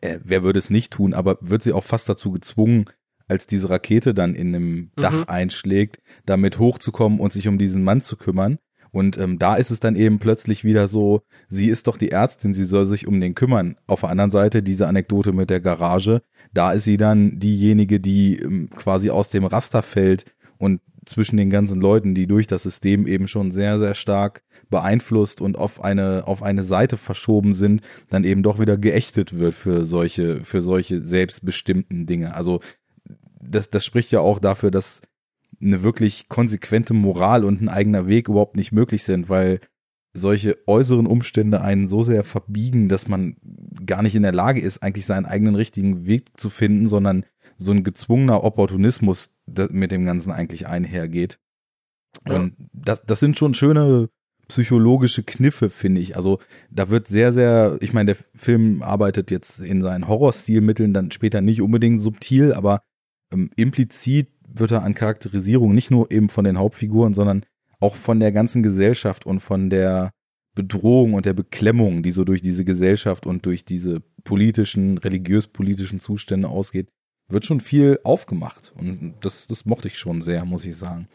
[0.00, 2.86] äh, wer würde es nicht tun, aber wird sie auch fast dazu gezwungen,
[3.28, 5.24] als diese Rakete dann in einem Dach mhm.
[5.28, 8.58] einschlägt, damit hochzukommen und sich um diesen Mann zu kümmern.
[8.94, 12.54] Und ähm, da ist es dann eben plötzlich wieder so, sie ist doch die Ärztin,
[12.54, 13.74] sie soll sich um den kümmern.
[13.88, 18.38] Auf der anderen Seite diese Anekdote mit der Garage, da ist sie dann diejenige, die
[18.38, 20.26] ähm, quasi aus dem Raster fällt
[20.58, 25.40] und zwischen den ganzen Leuten, die durch das System eben schon sehr, sehr stark beeinflusst
[25.40, 29.86] und auf eine, auf eine Seite verschoben sind, dann eben doch wieder geächtet wird für
[29.86, 32.36] solche, für solche selbstbestimmten Dinge.
[32.36, 32.60] Also
[33.40, 35.02] das, das spricht ja auch dafür, dass
[35.60, 39.60] eine wirklich konsequente Moral und ein eigener Weg überhaupt nicht möglich sind, weil
[40.12, 43.36] solche äußeren Umstände einen so sehr verbiegen, dass man
[43.84, 47.72] gar nicht in der Lage ist, eigentlich seinen eigenen richtigen Weg zu finden, sondern so
[47.72, 49.32] ein gezwungener Opportunismus
[49.70, 51.38] mit dem Ganzen eigentlich einhergeht.
[52.26, 52.36] Ja.
[52.36, 54.08] Und das, das sind schon schöne
[54.48, 56.16] psychologische Kniffe, finde ich.
[56.16, 56.38] Also
[56.70, 61.40] da wird sehr, sehr, ich meine, der Film arbeitet jetzt in seinen Horrorstilmitteln dann später
[61.40, 62.82] nicht unbedingt subtil, aber
[63.32, 67.44] ähm, implizit wird er an Charakterisierung nicht nur eben von den Hauptfiguren, sondern
[67.80, 70.10] auch von der ganzen Gesellschaft und von der
[70.54, 76.48] Bedrohung und der Beklemmung, die so durch diese Gesellschaft und durch diese politischen, religiös-politischen Zustände
[76.48, 76.88] ausgeht,
[77.28, 78.72] wird schon viel aufgemacht.
[78.76, 81.08] Und das, das mochte ich schon sehr, muss ich sagen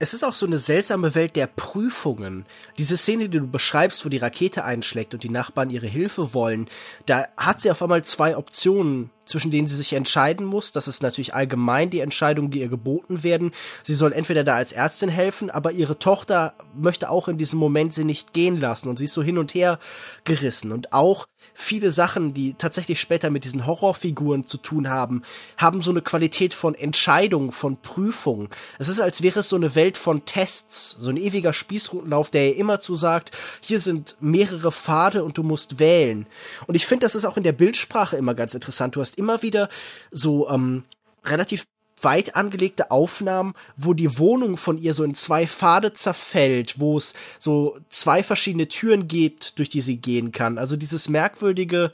[0.00, 2.46] es ist auch so eine seltsame Welt der Prüfungen.
[2.78, 6.68] Diese Szene, die du beschreibst, wo die Rakete einschlägt und die Nachbarn ihre Hilfe wollen,
[7.06, 10.72] da hat sie auf einmal zwei Optionen zwischen denen sie sich entscheiden muss.
[10.72, 13.52] Das ist natürlich allgemein die Entscheidung, die ihr geboten werden.
[13.82, 17.94] Sie soll entweder da als Ärztin helfen, aber ihre Tochter möchte auch in diesem Moment
[17.94, 19.78] sie nicht gehen lassen und sie ist so hin und her
[20.24, 20.72] gerissen.
[20.72, 25.22] Und auch viele Sachen, die tatsächlich später mit diesen Horrorfiguren zu tun haben,
[25.56, 28.48] haben so eine Qualität von Entscheidung, von Prüfung.
[28.78, 32.50] Es ist, als wäre es so eine Welt von Tests, so ein ewiger Spießrutenlauf, der
[32.50, 36.26] ihr immer zu sagt, hier sind mehrere Pfade und du musst wählen.
[36.66, 38.94] Und ich finde, das ist auch in der Bildsprache immer ganz interessant.
[38.94, 39.68] Du hast immer wieder
[40.10, 40.84] so ähm,
[41.24, 41.66] relativ
[42.02, 47.14] weit angelegte Aufnahmen, wo die Wohnung von ihr so in zwei Pfade zerfällt, wo es
[47.38, 50.58] so zwei verschiedene Türen gibt, durch die sie gehen kann.
[50.58, 51.92] Also dieses merkwürdige,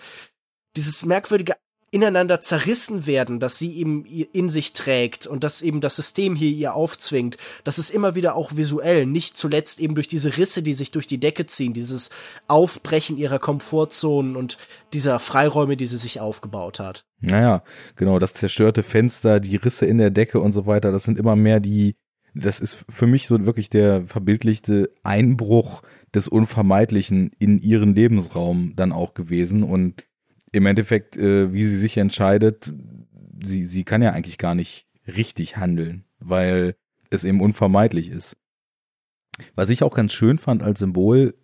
[0.76, 1.56] dieses merkwürdige
[1.94, 6.50] ineinander zerrissen werden, dass sie eben in sich trägt und dass eben das System hier
[6.50, 7.38] ihr aufzwingt.
[7.62, 11.06] Das ist immer wieder auch visuell, nicht zuletzt eben durch diese Risse, die sich durch
[11.06, 12.10] die Decke ziehen, dieses
[12.48, 14.58] Aufbrechen ihrer Komfortzonen und
[14.92, 17.04] dieser Freiräume, die sie sich aufgebaut hat.
[17.20, 17.62] Naja,
[17.94, 21.36] genau, das zerstörte Fenster, die Risse in der Decke und so weiter, das sind immer
[21.36, 21.94] mehr die,
[22.34, 28.90] das ist für mich so wirklich der verbildlichte Einbruch des Unvermeidlichen in ihren Lebensraum dann
[28.90, 30.04] auch gewesen und
[30.54, 32.72] im Endeffekt, äh, wie sie sich entscheidet,
[33.42, 36.76] sie, sie kann ja eigentlich gar nicht richtig handeln, weil
[37.10, 38.36] es eben unvermeidlich ist.
[39.56, 41.34] Was ich auch ganz schön fand als Symbol,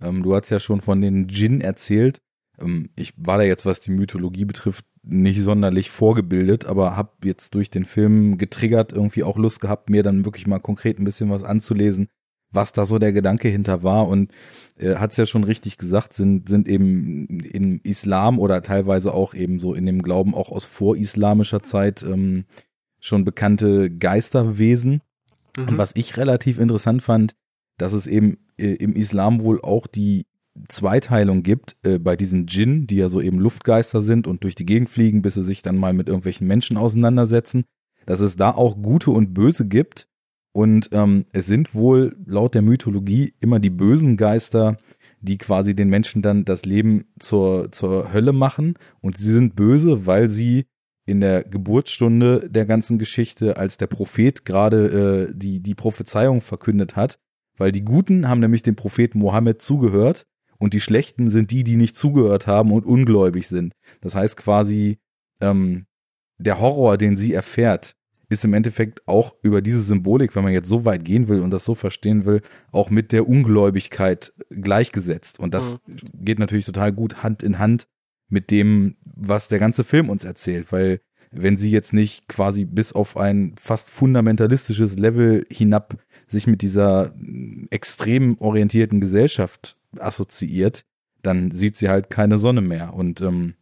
[0.00, 2.22] ähm, du hast ja schon von den Djinn erzählt.
[2.58, 7.54] Ähm, ich war da jetzt, was die Mythologie betrifft, nicht sonderlich vorgebildet, aber habe jetzt
[7.54, 11.28] durch den Film getriggert, irgendwie auch Lust gehabt, mir dann wirklich mal konkret ein bisschen
[11.28, 12.08] was anzulesen,
[12.54, 14.32] was da so der Gedanke hinter war und
[14.78, 19.34] äh, hat es ja schon richtig gesagt, sind, sind eben im Islam oder teilweise auch
[19.34, 22.44] eben so in dem Glauben auch aus vorislamischer Zeit ähm,
[23.00, 25.02] schon bekannte Geisterwesen.
[25.56, 25.68] Mhm.
[25.68, 27.34] Und was ich relativ interessant fand,
[27.76, 30.26] dass es eben äh, im Islam wohl auch die
[30.68, 34.66] Zweiteilung gibt äh, bei diesen Djinn, die ja so eben Luftgeister sind und durch die
[34.66, 37.64] Gegend fliegen, bis sie sich dann mal mit irgendwelchen Menschen auseinandersetzen,
[38.06, 40.06] dass es da auch gute und böse gibt.
[40.54, 44.78] Und ähm, es sind wohl laut der Mythologie immer die bösen Geister,
[45.20, 48.74] die quasi den Menschen dann das Leben zur, zur Hölle machen.
[49.00, 50.66] Und sie sind böse, weil sie
[51.06, 56.94] in der Geburtsstunde der ganzen Geschichte, als der Prophet gerade äh, die, die Prophezeiung verkündet
[56.94, 57.18] hat,
[57.56, 60.26] weil die Guten haben nämlich dem Propheten Mohammed zugehört
[60.58, 63.74] und die Schlechten sind die, die nicht zugehört haben und ungläubig sind.
[64.00, 64.98] Das heißt quasi,
[65.40, 65.86] ähm,
[66.38, 67.96] der Horror, den sie erfährt,
[68.28, 71.50] ist im Endeffekt auch über diese Symbolik, wenn man jetzt so weit gehen will und
[71.50, 72.40] das so verstehen will,
[72.72, 75.38] auch mit der Ungläubigkeit gleichgesetzt.
[75.38, 76.24] Und das mhm.
[76.24, 77.86] geht natürlich total gut Hand in Hand
[78.28, 82.92] mit dem, was der ganze Film uns erzählt, weil wenn sie jetzt nicht quasi bis
[82.92, 87.14] auf ein fast fundamentalistisches Level hinab sich mit dieser
[87.70, 90.84] extrem orientierten Gesellschaft assoziiert,
[91.22, 92.94] dann sieht sie halt keine Sonne mehr.
[92.94, 93.54] Und ähm,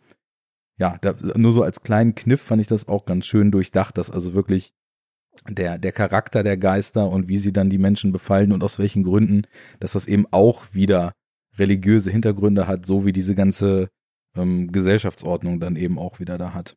[0.82, 4.10] ja, da, nur so als kleinen Kniff fand ich das auch ganz schön durchdacht, dass
[4.10, 4.72] also wirklich
[5.48, 9.04] der, der Charakter der Geister und wie sie dann die Menschen befallen und aus welchen
[9.04, 9.42] Gründen,
[9.78, 11.12] dass das eben auch wieder
[11.56, 13.90] religiöse Hintergründe hat, so wie diese ganze
[14.36, 16.74] ähm, Gesellschaftsordnung dann eben auch wieder da hat.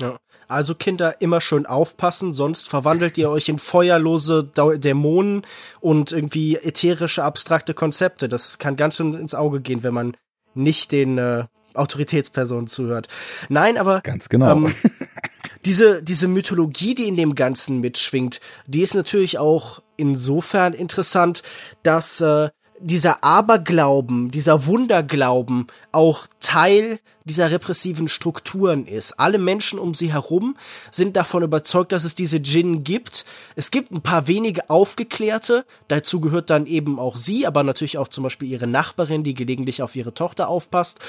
[0.00, 0.16] Ja.
[0.48, 5.42] Also Kinder immer schön aufpassen, sonst verwandelt ihr euch in feuerlose Dämonen
[5.80, 8.30] und irgendwie ätherische, abstrakte Konzepte.
[8.30, 10.16] Das kann ganz schön ins Auge gehen, wenn man
[10.54, 11.44] nicht den äh,
[11.76, 13.08] Autoritätspersonen zuhört.
[13.48, 14.52] Nein, aber ganz genau.
[14.52, 14.74] Ähm,
[15.64, 21.42] diese diese Mythologie, die in dem Ganzen mitschwingt, die ist natürlich auch insofern interessant,
[21.82, 29.18] dass äh, dieser Aberglauben, dieser Wunderglauben auch Teil dieser repressiven Strukturen ist.
[29.18, 30.56] Alle Menschen um sie herum
[30.90, 33.24] sind davon überzeugt, dass es diese Djinn gibt.
[33.56, 38.08] Es gibt ein paar wenige Aufgeklärte, dazu gehört dann eben auch sie, aber natürlich auch
[38.08, 41.00] zum Beispiel ihre Nachbarin, die gelegentlich auf ihre Tochter aufpasst.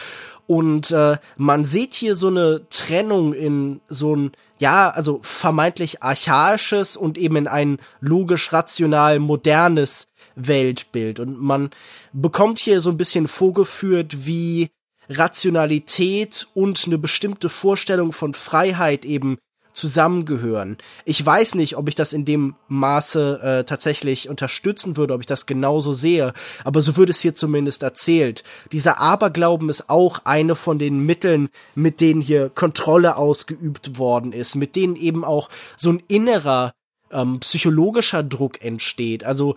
[0.48, 6.96] Und äh, man sieht hier so eine Trennung in so ein, ja, also vermeintlich archaisches
[6.96, 11.20] und eben in ein logisch rational modernes Weltbild.
[11.20, 11.70] Und man
[12.14, 14.70] bekommt hier so ein bisschen vorgeführt, wie
[15.10, 19.38] Rationalität und eine bestimmte Vorstellung von Freiheit eben
[19.78, 20.78] zusammengehören.
[21.06, 25.28] Ich weiß nicht, ob ich das in dem Maße äh, tatsächlich unterstützen würde, ob ich
[25.28, 28.44] das genauso sehe, aber so wird es hier zumindest erzählt.
[28.72, 34.56] Dieser Aberglauben ist auch eine von den Mitteln, mit denen hier Kontrolle ausgeübt worden ist,
[34.56, 36.74] mit denen eben auch so ein innerer
[37.12, 39.24] ähm, psychologischer Druck entsteht.
[39.24, 39.56] Also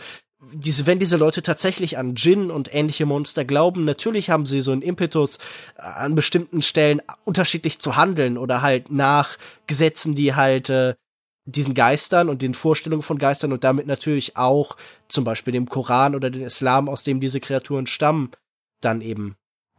[0.53, 4.72] diese, wenn diese Leute tatsächlich an Djinn und ähnliche Monster glauben, natürlich haben sie so
[4.72, 5.38] einen Impetus,
[5.76, 10.94] äh, an bestimmten Stellen unterschiedlich zu handeln oder halt nach Gesetzen, die halt äh,
[11.44, 14.76] diesen Geistern und den Vorstellungen von Geistern und damit natürlich auch
[15.09, 18.31] zum Beispiel dem Koran oder dem Islam, aus dem diese Kreaturen stammen,
[18.81, 19.37] dann eben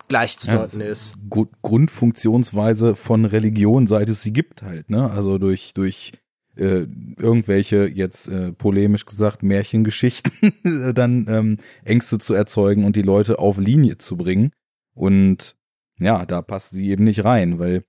[0.07, 1.15] gleichzudeuten ja, ist.
[1.61, 5.09] Grundfunktionsweise von Religion, seit es sie gibt halt, ne?
[5.09, 6.11] Also durch, durch
[6.55, 6.85] äh,
[7.17, 10.53] irgendwelche, jetzt äh, polemisch gesagt, Märchengeschichten
[10.93, 14.51] dann ähm, Ängste zu erzeugen und die Leute auf Linie zu bringen.
[14.93, 15.55] Und
[15.99, 17.83] ja, da passt sie eben nicht rein, weil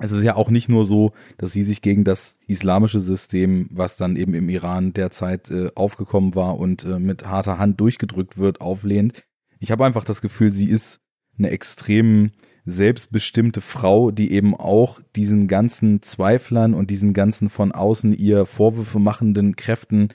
[0.00, 3.96] es ist ja auch nicht nur so, dass sie sich gegen das islamische System, was
[3.96, 8.60] dann eben im Iran derzeit äh, aufgekommen war und äh, mit harter Hand durchgedrückt wird,
[8.60, 9.24] auflehnt.
[9.58, 11.00] Ich habe einfach das Gefühl, sie ist
[11.36, 12.30] eine extrem
[12.68, 18.98] selbstbestimmte Frau, die eben auch diesen ganzen Zweiflern und diesen ganzen von außen ihr Vorwürfe
[18.98, 20.08] machenden Kräften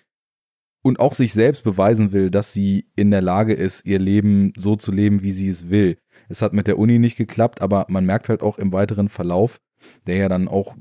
[0.83, 4.75] und auch sich selbst beweisen will, dass sie in der Lage ist, ihr Leben so
[4.75, 5.97] zu leben, wie sie es will.
[6.29, 9.59] Es hat mit der Uni nicht geklappt, aber man merkt halt auch im weiteren Verlauf,
[10.05, 10.75] der ja dann auch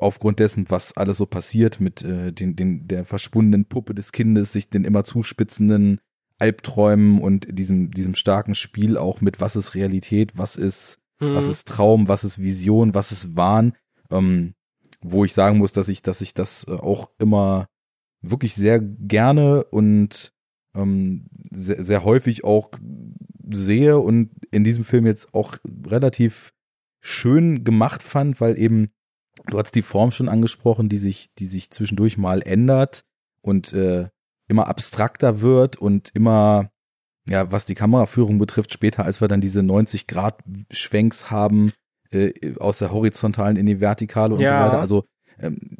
[0.00, 4.52] aufgrund dessen, was alles so passiert mit äh, den, den, der verschwundenen Puppe des Kindes,
[4.52, 6.00] sich den immer zuspitzenden
[6.38, 11.34] Albträumen und diesem, diesem starken Spiel auch mit was ist Realität, was ist Mhm.
[11.34, 13.74] Was ist Traum, was ist Vision, was ist Wahn?
[14.10, 14.54] Ähm,
[15.00, 17.68] wo ich sagen muss, dass ich, dass ich das äh, auch immer
[18.22, 20.32] wirklich sehr gerne und
[20.74, 22.70] ähm, sehr, sehr häufig auch
[23.50, 25.56] sehe und in diesem Film jetzt auch
[25.86, 26.52] relativ
[27.00, 28.88] schön gemacht fand, weil eben,
[29.46, 33.04] du hast die Form schon angesprochen, die sich, die sich zwischendurch mal ändert
[33.42, 34.08] und äh,
[34.48, 36.70] immer abstrakter wird und immer
[37.28, 41.72] ja, was die Kameraführung betrifft, später, als wir dann diese 90 Grad Schwenks haben,
[42.10, 44.48] äh, aus der horizontalen in die vertikale und ja.
[44.48, 44.80] so weiter.
[44.80, 45.04] Also
[45.38, 45.76] ähm,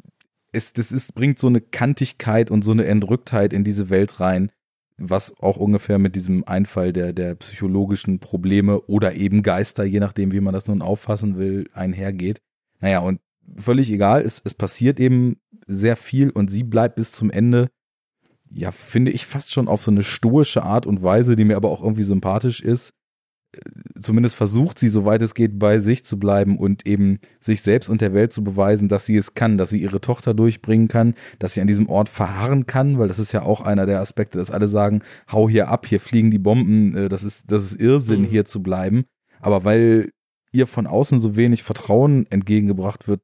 [0.51, 4.51] es, das ist, bringt so eine Kantigkeit und so eine Entrücktheit in diese Welt rein,
[4.97, 10.31] was auch ungefähr mit diesem Einfall der, der psychologischen Probleme oder eben Geister, je nachdem,
[10.31, 12.41] wie man das nun auffassen will, einhergeht.
[12.79, 13.19] Naja, und
[13.55, 17.69] völlig egal, es, es passiert eben sehr viel und sie bleibt bis zum Ende,
[18.49, 21.69] ja, finde ich fast schon auf so eine stoische Art und Weise, die mir aber
[21.69, 22.93] auch irgendwie sympathisch ist,
[23.99, 28.01] zumindest versucht sie, soweit es geht, bei sich zu bleiben und eben sich selbst und
[28.01, 31.53] der Welt zu beweisen, dass sie es kann, dass sie ihre Tochter durchbringen kann, dass
[31.53, 34.51] sie an diesem Ort verharren kann, weil das ist ja auch einer der Aspekte, dass
[34.51, 38.21] alle sagen, hau hier ab, hier fliegen die Bomben, äh, das ist, das ist Irrsinn,
[38.21, 38.25] mhm.
[38.25, 39.05] hier zu bleiben.
[39.39, 40.09] Aber weil
[40.51, 43.21] ihr von außen so wenig Vertrauen entgegengebracht wird,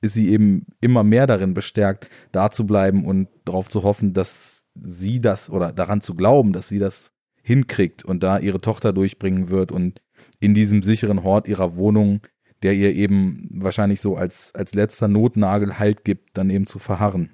[0.00, 4.61] ist sie eben immer mehr darin bestärkt, da zu bleiben und darauf zu hoffen, dass
[4.74, 9.48] sie das oder daran zu glauben, dass sie das hinkriegt und da ihre Tochter durchbringen
[9.50, 10.00] wird und
[10.40, 12.20] in diesem sicheren Hort ihrer Wohnung,
[12.62, 17.30] der ihr eben wahrscheinlich so als, als letzter Notnagel Halt gibt, dann eben zu verharren.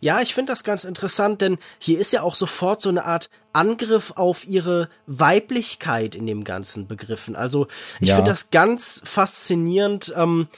[0.00, 3.28] Ja, ich finde das ganz interessant, denn hier ist ja auch sofort so eine Art
[3.52, 7.36] Angriff auf ihre Weiblichkeit in dem ganzen begriffen.
[7.36, 7.68] Also
[8.00, 8.16] ich ja.
[8.16, 10.48] finde das ganz faszinierend, ähm,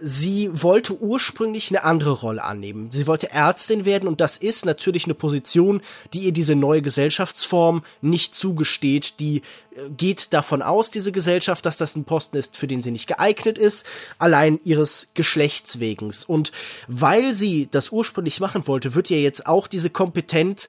[0.00, 2.90] sie wollte ursprünglich eine andere Rolle annehmen.
[2.92, 5.80] Sie wollte Ärztin werden und das ist natürlich eine Position,
[6.12, 9.14] die ihr diese neue Gesellschaftsform nicht zugesteht.
[9.20, 9.38] Die
[9.76, 13.06] äh, geht davon aus, diese Gesellschaft, dass das ein Posten ist, für den sie nicht
[13.06, 13.86] geeignet ist,
[14.18, 16.12] allein ihres Geschlechts wegen.
[16.26, 16.52] Und
[16.88, 20.68] weil sie das ursprünglich machen wollte, wird ihr jetzt auch diese Kompetent,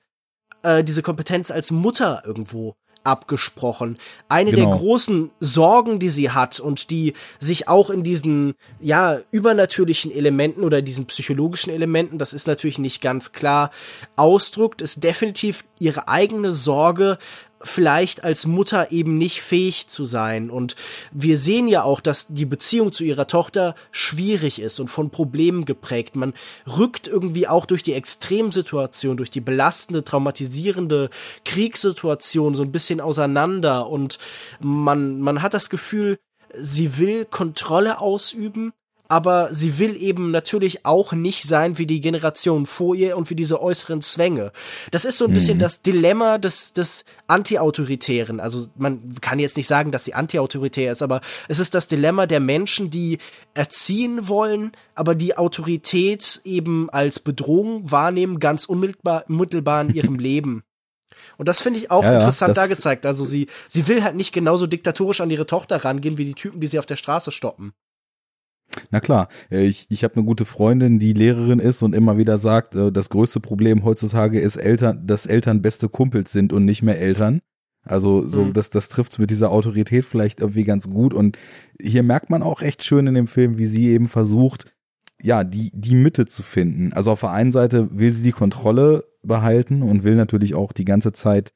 [0.64, 3.98] äh, diese Kompetenz als Mutter irgendwo abgesprochen.
[4.28, 4.70] Eine genau.
[4.70, 10.64] der großen Sorgen, die sie hat und die sich auch in diesen, ja, übernatürlichen Elementen
[10.64, 13.72] oder diesen psychologischen Elementen, das ist natürlich nicht ganz klar,
[14.16, 17.18] ausdrückt, ist definitiv ihre eigene Sorge,
[17.62, 20.50] vielleicht als Mutter eben nicht fähig zu sein.
[20.50, 20.76] Und
[21.12, 25.66] wir sehen ja auch, dass die Beziehung zu ihrer Tochter schwierig ist und von Problemen
[25.66, 26.16] geprägt.
[26.16, 26.34] Man
[26.68, 31.10] rückt irgendwie auch durch die Extremsituation, durch die belastende, traumatisierende
[31.44, 34.20] Kriegssituation so ein bisschen auseinander und
[34.60, 36.20] man, man hat das Gefühl,
[36.54, 38.74] sie will Kontrolle ausüben,
[39.08, 43.36] aber sie will eben natürlich auch nicht sein wie die Generation vor ihr und wie
[43.36, 44.52] diese äußeren Zwänge.
[44.92, 45.36] Das ist so ein mhm.
[45.36, 48.40] bisschen das Dilemma des, des Anti-Autoritären.
[48.40, 52.26] Also man kann jetzt nicht sagen, dass sie anti-autoritär ist, aber es ist das Dilemma
[52.26, 53.20] der Menschen, die
[53.54, 60.64] erziehen wollen, aber die Autorität eben als Bedrohung wahrnehmen, ganz unmittelbar, unmittelbar in ihrem Leben.
[61.38, 63.06] Und das finde ich auch ja, interessant da gezeigt.
[63.06, 66.60] Also sie, sie will halt nicht genauso diktatorisch an ihre Tochter rangehen wie die Typen,
[66.60, 67.74] die sie auf der Straße stoppen.
[68.92, 72.38] Na klar, äh, ich, ich habe eine gute Freundin, die Lehrerin ist und immer wieder
[72.38, 76.82] sagt, äh, das größte Problem heutzutage ist Eltern, dass Eltern beste Kumpels sind und nicht
[76.82, 77.42] mehr Eltern.
[77.84, 78.54] Also so, mhm.
[78.54, 81.14] das, das trifft mit dieser Autorität vielleicht irgendwie ganz gut.
[81.14, 81.38] Und
[81.80, 84.74] hier merkt man auch echt schön in dem Film, wie sie eben versucht,
[85.22, 86.94] ja, die, die Mitte zu finden.
[86.94, 90.86] Also auf der einen Seite will sie die Kontrolle behalten und will natürlich auch die
[90.86, 91.54] ganze Zeit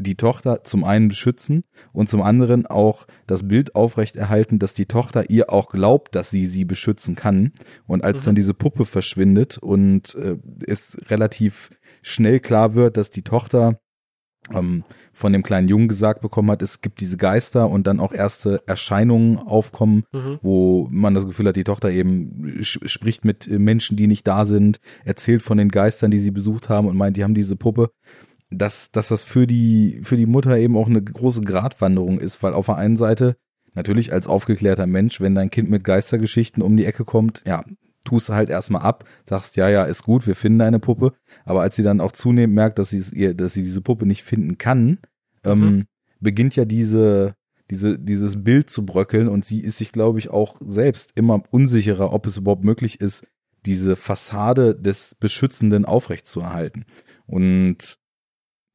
[0.00, 5.30] die Tochter zum einen beschützen und zum anderen auch das Bild aufrechterhalten, dass die Tochter
[5.30, 7.52] ihr auch glaubt, dass sie sie beschützen kann.
[7.86, 8.24] Und als mhm.
[8.26, 10.36] dann diese Puppe verschwindet und äh,
[10.66, 11.70] es relativ
[12.02, 13.80] schnell klar wird, dass die Tochter
[14.52, 18.12] ähm, von dem kleinen Jungen gesagt bekommen hat, es gibt diese Geister und dann auch
[18.12, 20.38] erste Erscheinungen aufkommen, mhm.
[20.40, 24.80] wo man das Gefühl hat, die Tochter eben spricht mit Menschen, die nicht da sind,
[25.04, 27.90] erzählt von den Geistern, die sie besucht haben und meint, die haben diese Puppe
[28.50, 32.52] dass, dass das für die, für die Mutter eben auch eine große Gratwanderung ist, weil
[32.52, 33.36] auf der einen Seite
[33.74, 37.64] natürlich als aufgeklärter Mensch, wenn dein Kind mit Geistergeschichten um die Ecke kommt, ja,
[38.04, 41.12] tust du halt erstmal ab, sagst, ja, ja, ist gut, wir finden eine Puppe.
[41.44, 44.24] Aber als sie dann auch zunehmend merkt, dass sie ihr, dass sie diese Puppe nicht
[44.24, 44.98] finden kann,
[45.44, 45.66] ähm, mhm.
[45.66, 45.86] ähm,
[46.20, 47.34] beginnt ja diese,
[47.70, 52.12] diese, dieses Bild zu bröckeln und sie ist sich, glaube ich, auch selbst immer unsicherer,
[52.12, 53.26] ob es überhaupt möglich ist,
[53.66, 56.84] diese Fassade des Beschützenden aufrechtzuerhalten.
[57.26, 57.98] Und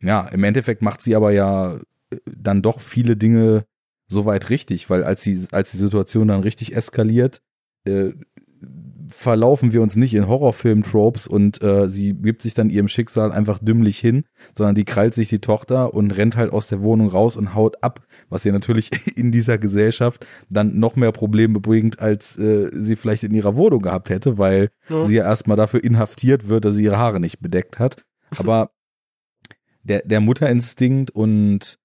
[0.06, 3.66] ja, im Endeffekt macht sie aber ja äh, dann doch viele Dinge
[4.08, 7.42] soweit richtig, weil als die, als die Situation dann richtig eskaliert,
[7.86, 8.12] äh,
[9.10, 13.60] verlaufen wir uns nicht in Horrorfilm-Tropes und äh, sie gibt sich dann ihrem Schicksal einfach
[13.60, 14.26] dümmlich hin,
[14.58, 17.84] sondern die krallt sich die Tochter und rennt halt aus der Wohnung raus und haut
[17.84, 22.96] ab, was ihr natürlich in dieser Gesellschaft dann noch mehr Probleme bringt, als äh, sie
[22.96, 25.06] vielleicht in ihrer Wohnung gehabt hätte, weil ja.
[25.06, 28.04] sie ja erstmal dafür inhaftiert wird, dass sie ihre Haare nicht bedeckt hat.
[28.38, 28.72] Aber
[29.86, 31.78] der, der Mutterinstinkt und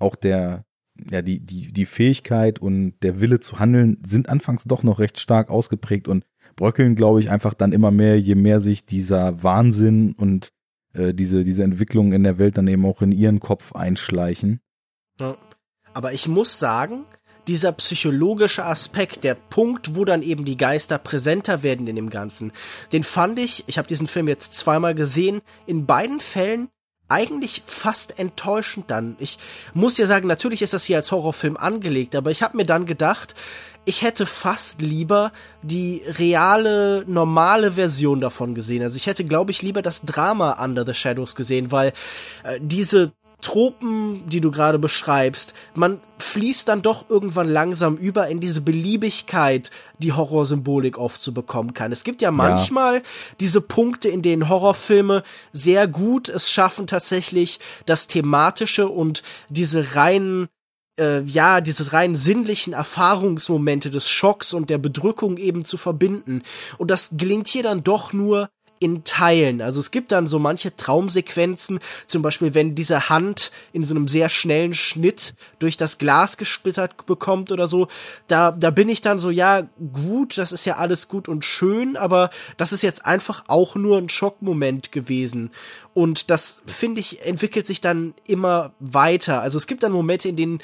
[0.00, 0.64] auch der,
[1.10, 5.18] ja, die, die, die Fähigkeit und der Wille zu handeln sind anfangs doch noch recht
[5.18, 6.24] stark ausgeprägt und
[6.56, 10.52] bröckeln, glaube ich, einfach dann immer mehr, je mehr sich dieser Wahnsinn und
[10.92, 14.60] äh, diese, diese Entwicklung in der Welt dann eben auch in ihren Kopf einschleichen.
[15.20, 15.36] Ja.
[15.92, 17.04] Aber ich muss sagen,
[17.46, 22.52] dieser psychologische Aspekt, der Punkt, wo dann eben die Geister präsenter werden in dem Ganzen,
[22.92, 26.68] den fand ich, ich habe diesen Film jetzt zweimal gesehen, in beiden Fällen
[27.14, 29.16] eigentlich fast enttäuschend dann.
[29.20, 29.38] Ich
[29.72, 32.86] muss ja sagen, natürlich ist das hier als Horrorfilm angelegt, aber ich habe mir dann
[32.86, 33.36] gedacht,
[33.84, 35.30] ich hätte fast lieber
[35.62, 38.82] die reale, normale Version davon gesehen.
[38.82, 41.92] Also ich hätte, glaube ich, lieber das Drama Under the Shadows gesehen, weil
[42.42, 43.12] äh, diese
[43.42, 49.70] Tropen, die du gerade beschreibst, man fließt dann doch irgendwann langsam über in diese Beliebigkeit,
[49.98, 51.92] die Horrorsymbolik oft zu bekommen kann.
[51.92, 53.02] Es gibt ja manchmal ja.
[53.40, 55.22] diese Punkte, in denen Horrorfilme
[55.52, 60.48] sehr gut es schaffen, tatsächlich das Thematische und diese reinen
[60.98, 66.42] äh, ja, dieses rein sinnlichen Erfahrungsmomente des Schocks und der Bedrückung eben zu verbinden.
[66.78, 68.48] Und das gelingt hier dann doch nur
[68.78, 69.62] in Teilen.
[69.62, 74.08] Also es gibt dann so manche Traumsequenzen, zum Beispiel wenn diese Hand in so einem
[74.08, 77.88] sehr schnellen Schnitt durch das Glas gesplittert bekommt oder so,
[78.26, 79.62] da, da bin ich dann so, ja,
[79.92, 83.98] gut, das ist ja alles gut und schön, aber das ist jetzt einfach auch nur
[83.98, 85.50] ein Schockmoment gewesen.
[85.94, 89.40] Und das, finde ich, entwickelt sich dann immer weiter.
[89.40, 90.58] Also es gibt dann Momente, in denen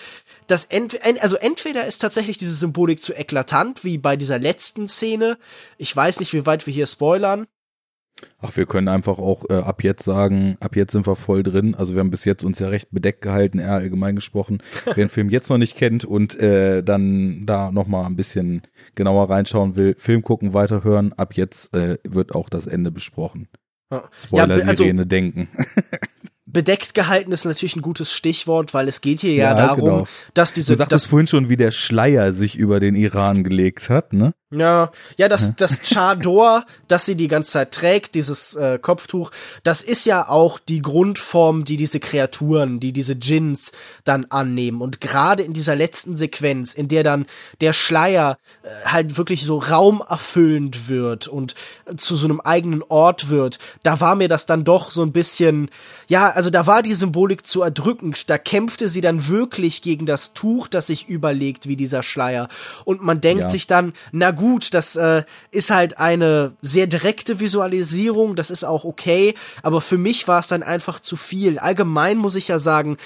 [0.48, 5.38] das ent also entweder ist tatsächlich diese Symbolik zu eklatant, wie bei dieser letzten Szene.
[5.78, 7.46] Ich weiß nicht, wie weit wir hier spoilern.
[8.40, 11.74] Ach, wir können einfach auch äh, ab jetzt sagen, ab jetzt sind wir voll drin.
[11.74, 14.62] Also wir haben bis jetzt uns ja recht bedeckt gehalten, eher allgemein gesprochen.
[14.84, 18.62] Wer den Film jetzt noch nicht kennt und äh, dann da nochmal ein bisschen
[18.94, 23.48] genauer reinschauen will, Film gucken, weiterhören, ab jetzt äh, wird auch das Ende besprochen.
[24.16, 25.48] Spoiler-Sirene ja, also, denken.
[26.52, 30.06] bedeckt gehalten ist natürlich ein gutes Stichwort, weil es geht hier ja, ja darum, genau.
[30.34, 30.72] dass diese.
[30.72, 34.34] Du sagtest vorhin schon, wie der Schleier sich über den Iran gelegt hat, ne?
[34.52, 39.30] Ja, ja, das, das Chador, das sie die ganze Zeit trägt, dieses äh, Kopftuch,
[39.62, 43.70] das ist ja auch die Grundform, die diese Kreaturen, die diese Djinns
[44.02, 44.82] dann annehmen.
[44.82, 47.26] Und gerade in dieser letzten Sequenz, in der dann
[47.60, 51.54] der Schleier äh, halt wirklich so raumerfüllend wird und
[51.96, 55.70] zu so einem eigenen Ort wird, da war mir das dann doch so ein bisschen,
[56.08, 58.28] ja, also da war die Symbolik zu erdrückend.
[58.28, 62.48] Da kämpfte sie dann wirklich gegen das Tuch, das sich überlegt wie dieser Schleier.
[62.84, 63.48] Und man denkt ja.
[63.48, 64.39] sich dann, na gut,
[64.70, 70.28] das äh, ist halt eine sehr direkte Visualisierung, das ist auch okay, aber für mich
[70.28, 71.58] war es dann einfach zu viel.
[71.58, 72.96] Allgemein muss ich ja sagen,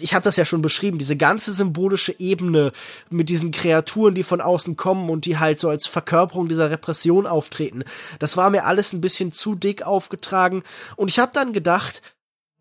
[0.00, 2.72] ich habe das ja schon beschrieben, diese ganze symbolische Ebene
[3.08, 7.26] mit diesen Kreaturen, die von außen kommen und die halt so als Verkörperung dieser Repression
[7.26, 7.84] auftreten,
[8.18, 10.62] das war mir alles ein bisschen zu dick aufgetragen
[10.96, 12.02] und ich habe dann gedacht,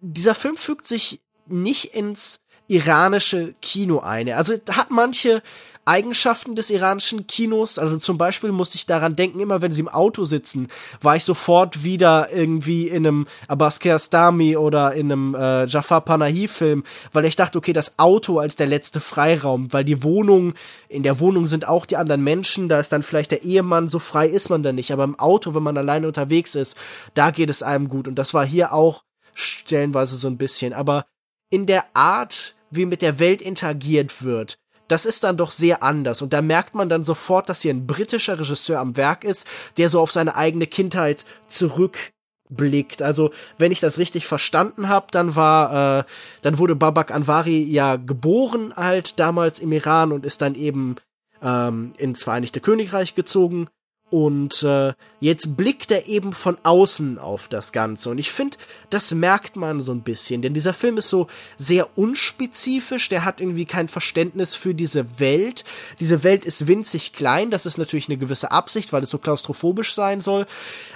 [0.01, 4.30] dieser Film fügt sich nicht ins iranische Kino ein.
[4.30, 5.41] Also hat manche
[5.89, 7.79] Eigenschaften des iranischen Kinos.
[7.79, 10.67] Also zum Beispiel muss ich daran denken, immer wenn sie im Auto sitzen,
[11.01, 16.83] war ich sofort wieder irgendwie in einem Abbas Kiarostami oder in einem äh, Jafar Panahi-Film,
[17.11, 20.53] weil ich dachte, okay, das Auto als der letzte Freiraum, weil die Wohnung,
[20.89, 23.97] in der Wohnung sind auch die anderen Menschen, da ist dann vielleicht der Ehemann, so
[23.97, 26.77] frei ist man da nicht, aber im Auto, wenn man alleine unterwegs ist,
[27.15, 28.07] da geht es einem gut.
[28.07, 31.05] Und das war hier auch stellenweise so ein bisschen, aber
[31.49, 34.59] in der Art, wie mit der Welt interagiert wird,
[34.89, 36.21] das ist dann doch sehr anders.
[36.21, 39.87] Und da merkt man dann sofort, dass hier ein britischer Regisseur am Werk ist, der
[39.87, 43.01] so auf seine eigene Kindheit zurückblickt.
[43.01, 46.03] Also, wenn ich das richtig verstanden habe, dann war, äh,
[46.41, 50.95] dann wurde Babak Anwari ja geboren halt damals im Iran und ist dann eben
[51.41, 53.67] ähm, ins Vereinigte Königreich gezogen
[54.10, 58.10] und äh, jetzt blickt er eben von außen auf das Ganze.
[58.10, 58.57] Und ich finde,
[58.89, 60.41] das merkt man so ein bisschen.
[60.41, 63.10] Denn dieser Film ist so sehr unspezifisch.
[63.10, 65.64] Der hat irgendwie kein Verständnis für diese Welt.
[65.99, 67.51] Diese Welt ist winzig klein.
[67.51, 70.47] Das ist natürlich eine gewisse Absicht, weil es so klaustrophobisch sein soll.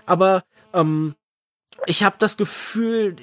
[0.06, 0.44] Aber
[0.74, 1.16] ähm,
[1.86, 3.16] ich habe das Gefühl,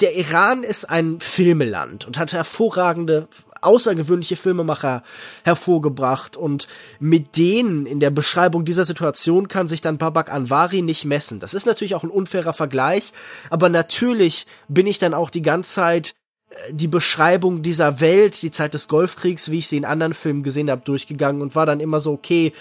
[0.00, 3.28] der Iran ist ein Filmeland und hat hervorragende
[3.60, 5.02] außergewöhnliche Filmemacher
[5.44, 11.04] hervorgebracht und mit denen in der Beschreibung dieser Situation kann sich dann Babak Anwari nicht
[11.04, 11.40] messen.
[11.40, 13.12] Das ist natürlich auch ein unfairer Vergleich,
[13.50, 16.14] aber natürlich bin ich dann auch die ganze Zeit
[16.50, 20.42] äh, die Beschreibung dieser Welt, die Zeit des Golfkriegs, wie ich sie in anderen Filmen
[20.42, 22.52] gesehen habe, durchgegangen und war dann immer so, okay,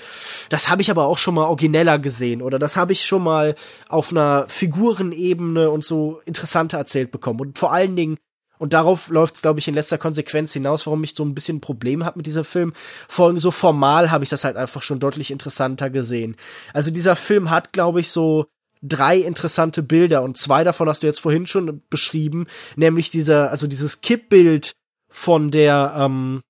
[0.49, 3.55] das habe ich aber auch schon mal origineller gesehen oder das habe ich schon mal
[3.87, 7.39] auf einer Figurenebene und so interessanter erzählt bekommen.
[7.41, 8.17] Und vor allen Dingen
[8.59, 11.57] und darauf läuft es, glaube ich, in letzter Konsequenz hinaus, warum ich so ein bisschen
[11.57, 12.73] ein Problem habe mit diesem Film.
[13.07, 16.35] Vor allem so formal habe ich das halt einfach schon deutlich interessanter gesehen.
[16.73, 18.45] Also dieser Film hat, glaube ich, so
[18.81, 23.65] drei interessante Bilder und zwei davon hast du jetzt vorhin schon beschrieben, nämlich dieser, also
[23.65, 24.73] dieses Kippbild
[25.09, 26.41] von der, ähm,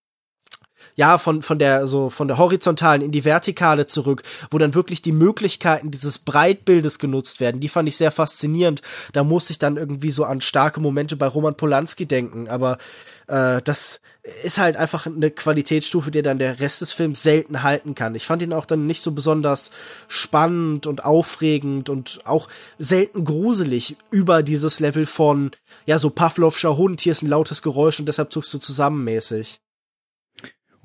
[1.00, 4.22] ja, von, von der, so, von der horizontalen in die vertikale zurück,
[4.52, 7.62] wo dann wirklich die Möglichkeiten dieses Breitbildes genutzt werden.
[7.62, 8.82] Die fand ich sehr faszinierend.
[9.14, 12.80] Da muss ich dann irgendwie so an starke Momente bei Roman Polanski denken, aber
[13.28, 14.02] äh, das
[14.44, 18.14] ist halt einfach eine Qualitätsstufe, die dann der Rest des Films selten halten kann.
[18.14, 19.72] Ich fand ihn auch dann nicht so besonders
[20.10, 25.52] spannend und aufregend und auch selten gruselig über dieses Level von,
[25.86, 29.62] ja, so Pavlovscher Hund, hier ist ein lautes Geräusch und deshalb zuckst du zusammenmäßig.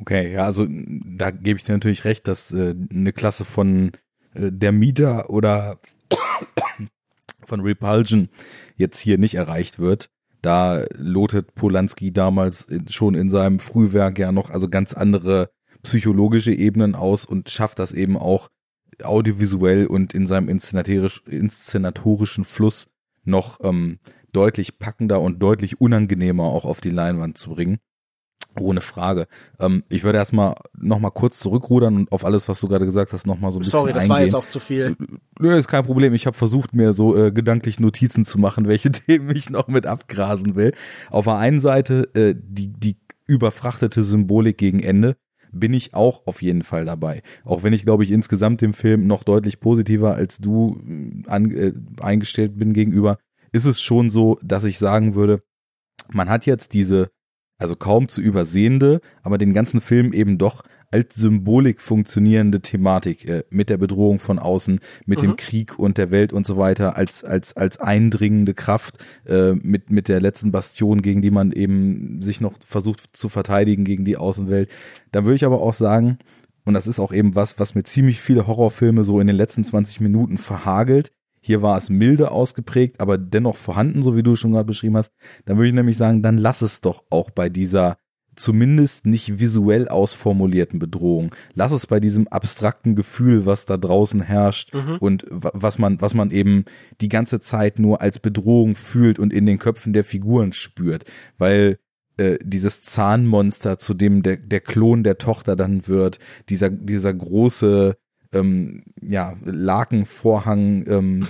[0.01, 3.92] Okay, ja, also da gebe ich dir natürlich recht, dass äh, eine Klasse von
[4.34, 5.78] äh, der Mieter oder
[7.45, 8.28] von Repulsion
[8.76, 10.11] jetzt hier nicht erreicht wird.
[10.42, 15.51] Da lotet Polanski damals schon in seinem Frühwerk ja noch also ganz andere
[15.82, 18.49] psychologische Ebenen aus und schafft das eben auch
[19.03, 22.88] audiovisuell und in seinem inszenatorisch, inszenatorischen Fluss
[23.24, 23.99] noch ähm,
[24.32, 27.78] deutlich packender und deutlich unangenehmer auch auf die Leinwand zu bringen.
[28.59, 29.26] Ohne Frage.
[29.59, 33.26] Ähm, ich würde erstmal nochmal kurz zurückrudern und auf alles, was du gerade gesagt hast,
[33.26, 34.11] nochmal so ein bisschen Sorry, das eingehen.
[34.11, 34.96] war jetzt auch zu viel.
[35.40, 36.14] Nö, ist kein Problem.
[36.14, 39.86] Ich habe versucht, mir so äh, gedanklich Notizen zu machen, welche Themen ich noch mit
[39.86, 40.72] abgrasen will.
[41.11, 42.96] Auf der einen Seite äh, die, die
[43.26, 45.16] überfrachtete Symbolik gegen Ende
[45.55, 47.22] bin ich auch auf jeden Fall dabei.
[47.44, 51.50] Auch wenn ich, glaube ich, insgesamt dem Film noch deutlich positiver als du äh, an,
[51.50, 53.18] äh, eingestellt bin gegenüber,
[53.52, 55.42] ist es schon so, dass ich sagen würde,
[56.12, 57.11] man hat jetzt diese
[57.59, 63.44] also kaum zu übersehende, aber den ganzen Film eben doch als Symbolik funktionierende Thematik äh,
[63.50, 65.22] mit der Bedrohung von außen, mit mhm.
[65.22, 69.90] dem Krieg und der Welt und so weiter, als als als eindringende Kraft äh, mit
[69.90, 74.16] mit der letzten Bastion, gegen die man eben sich noch versucht zu verteidigen gegen die
[74.16, 74.70] Außenwelt.
[75.11, 76.18] Da würde ich aber auch sagen,
[76.64, 79.64] und das ist auch eben was, was mir ziemlich viele Horrorfilme so in den letzten
[79.64, 81.11] 20 Minuten verhagelt,
[81.47, 85.12] hier war es milde ausgeprägt, aber dennoch vorhanden, so wie du schon gerade beschrieben hast.
[85.45, 87.99] Dann würde ich nämlich sagen, dann lass es doch auch bei dieser
[88.34, 91.34] zumindest nicht visuell ausformulierten Bedrohung.
[91.53, 94.97] Lass es bei diesem abstrakten Gefühl, was da draußen herrscht mhm.
[95.01, 96.64] und was man, was man eben
[97.03, 101.05] die ganze Zeit nur als Bedrohung fühlt und in den Köpfen der Figuren spürt.
[101.36, 101.78] Weil
[102.16, 106.18] äh, dieses Zahnmonster, zu dem der, der Klon der Tochter dann wird,
[106.49, 107.97] dieser, dieser große
[108.35, 111.26] ähm, ja, Lakenvorhang, ähm,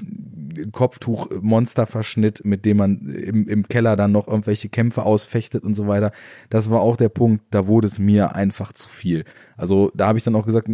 [0.72, 5.86] Kopftuch, Monsterverschnitt, mit dem man im, im Keller dann noch irgendwelche Kämpfe ausfechtet und so
[5.86, 6.12] weiter.
[6.50, 9.24] Das war auch der Punkt, da wurde es mir einfach zu viel.
[9.56, 10.68] Also da habe ich dann auch gesagt,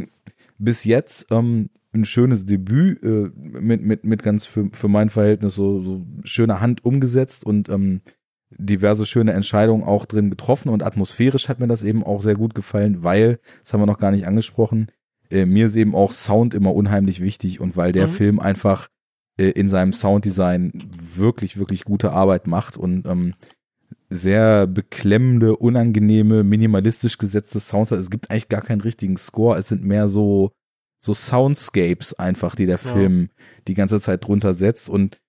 [0.58, 5.54] bis jetzt ähm, ein schönes Debüt äh, mit, mit, mit ganz für, für mein Verhältnis
[5.54, 8.02] so, so schöner Hand umgesetzt und ähm,
[8.50, 12.54] diverse schöne Entscheidungen auch drin getroffen und atmosphärisch hat mir das eben auch sehr gut
[12.54, 14.88] gefallen, weil, das haben wir noch gar nicht angesprochen,
[15.30, 18.12] äh, mir ist eben auch Sound immer unheimlich wichtig und weil der mhm.
[18.12, 18.88] Film einfach
[19.38, 20.72] äh, in seinem Sounddesign
[21.16, 23.32] wirklich, wirklich gute Arbeit macht und ähm,
[24.08, 27.92] sehr beklemmende, unangenehme, minimalistisch gesetzte Sounds.
[27.92, 29.56] Es gibt eigentlich gar keinen richtigen Score.
[29.56, 30.50] Es sind mehr so,
[30.98, 33.44] so Soundscapes einfach, die der Film ja.
[33.68, 35.20] die ganze Zeit drunter setzt und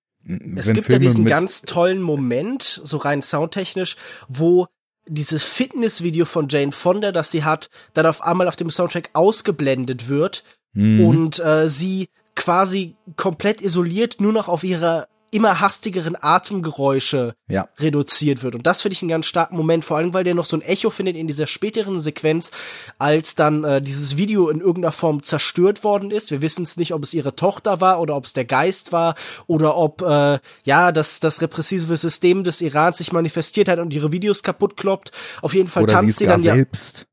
[0.54, 3.96] es gibt Filme ja diesen ganz tollen Moment, so rein soundtechnisch,
[4.28, 4.66] wo
[5.06, 10.08] dieses Fitnessvideo von Jane Fonda, das sie hat, dann auf einmal auf dem Soundtrack ausgeblendet
[10.08, 11.04] wird mhm.
[11.04, 17.66] und äh, sie quasi komplett isoliert nur noch auf ihrer immer hastigeren Atemgeräusche ja.
[17.78, 18.54] reduziert wird.
[18.54, 20.62] Und das finde ich einen ganz starken Moment, vor allem weil der noch so ein
[20.62, 22.50] Echo findet in dieser späteren Sequenz,
[22.98, 26.30] als dann äh, dieses Video in irgendeiner Form zerstört worden ist.
[26.30, 29.14] Wir wissen es nicht, ob es ihre Tochter war oder ob es der Geist war
[29.46, 34.12] oder ob äh, ja das, das repressive System des Irans sich manifestiert hat und ihre
[34.12, 35.12] Videos kaputt kloppt.
[35.40, 37.06] Auf jeden Fall oder tanzt sie, dann ja selbst.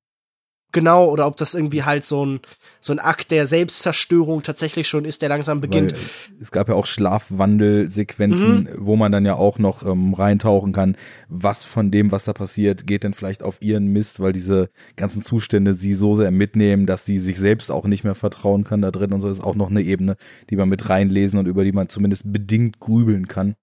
[0.72, 2.41] Genau, oder ob das irgendwie halt so ein,
[2.82, 5.94] so ein Akt der Selbstzerstörung tatsächlich schon ist, der langsam beginnt.
[5.94, 6.00] Weil
[6.42, 8.70] es gab ja auch Schlafwandelsequenzen, mhm.
[8.78, 10.96] wo man dann ja auch noch ähm, reintauchen kann,
[11.28, 15.22] was von dem, was da passiert, geht denn vielleicht auf ihren Mist, weil diese ganzen
[15.22, 18.92] Zustände sie so sehr mitnehmen, dass sie sich selbst auch nicht mehr vertrauen kann da
[18.92, 20.16] drin und so ist auch noch eine Ebene,
[20.50, 23.56] die man mit reinlesen und über die man zumindest bedingt grübeln kann.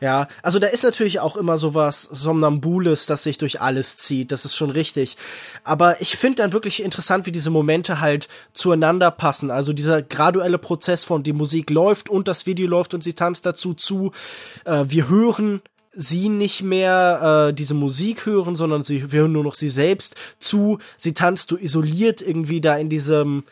[0.00, 4.44] Ja, also da ist natürlich auch immer sowas Somnambules, das sich durch alles zieht, das
[4.44, 5.16] ist schon richtig.
[5.62, 9.50] Aber ich finde dann wirklich interessant, wie diese Momente halt zueinander passen.
[9.50, 13.46] Also dieser graduelle Prozess von die Musik läuft und das Video läuft und sie tanzt
[13.46, 14.12] dazu zu.
[14.64, 15.62] Äh, wir hören
[15.94, 20.16] sie nicht mehr äh, diese Musik hören, sondern sie wir hören nur noch sie selbst
[20.38, 20.78] zu.
[20.96, 23.44] Sie tanzt so isoliert irgendwie da in diesem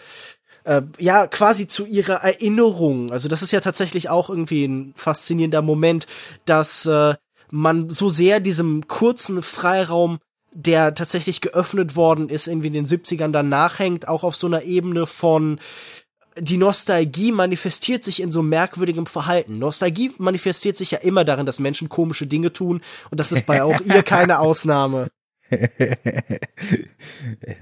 [0.64, 3.12] äh, ja, quasi zu ihrer Erinnerung.
[3.12, 6.06] Also das ist ja tatsächlich auch irgendwie ein faszinierender Moment,
[6.44, 7.14] dass äh,
[7.50, 10.18] man so sehr diesem kurzen Freiraum
[10.52, 14.62] der tatsächlich geöffnet worden ist, irgendwie in den 70ern dann nachhängt, auch auf so einer
[14.62, 15.60] Ebene von
[16.38, 19.58] die Nostalgie manifestiert sich in so merkwürdigem Verhalten.
[19.58, 22.80] Nostalgie manifestiert sich ja immer darin, dass Menschen komische Dinge tun
[23.10, 25.08] und das ist bei auch ihr keine Ausnahme.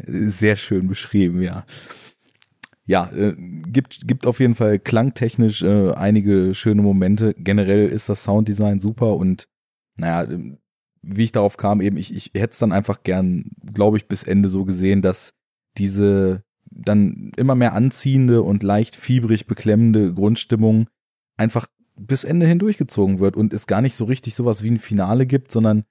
[0.06, 1.64] Sehr schön beschrieben, ja.
[2.88, 7.34] Ja, äh, gibt, gibt auf jeden Fall klangtechnisch äh, einige schöne Momente.
[7.34, 9.46] Generell ist das Sounddesign super und
[9.98, 10.26] naja,
[11.02, 14.22] wie ich darauf kam, eben, ich, ich hätte es dann einfach gern, glaube ich, bis
[14.22, 15.34] Ende so gesehen, dass
[15.76, 20.88] diese dann immer mehr anziehende und leicht fiebrig beklemmende Grundstimmung
[21.36, 25.26] einfach bis Ende hindurchgezogen wird und es gar nicht so richtig sowas wie ein Finale
[25.26, 25.84] gibt, sondern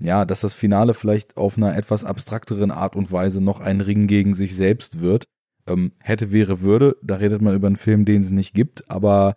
[0.00, 4.06] ja, dass das Finale vielleicht auf einer etwas abstrakteren Art und Weise noch ein Ring
[4.06, 5.28] gegen sich selbst wird.
[5.66, 9.36] Ähm, hätte, wäre, würde, da redet man über einen Film, den es nicht gibt, aber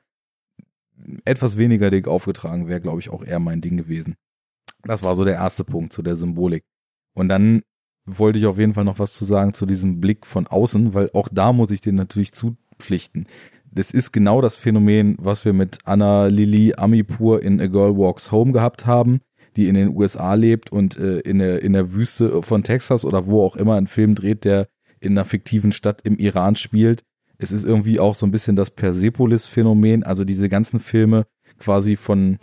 [1.24, 4.16] etwas weniger dick aufgetragen wäre, glaube ich, auch eher mein Ding gewesen.
[4.84, 6.64] Das war so der erste Punkt zu der Symbolik.
[7.14, 7.62] Und dann
[8.06, 11.10] wollte ich auf jeden Fall noch was zu sagen zu diesem Blick von außen, weil
[11.14, 13.28] auch da muss ich den natürlich zupflichten.
[13.72, 18.32] Das ist genau das Phänomen, was wir mit Anna Lili Amipur in A Girl Walks
[18.32, 19.22] Home gehabt haben,
[19.56, 23.28] die in den USA lebt und äh, in, der, in der Wüste von Texas oder
[23.28, 24.68] wo auch immer einen Film dreht, der
[25.06, 27.04] in einer fiktiven Stadt im Iran spielt.
[27.38, 31.26] Es ist irgendwie auch so ein bisschen das Persepolis-Phänomen, also diese ganzen Filme
[31.58, 32.38] quasi von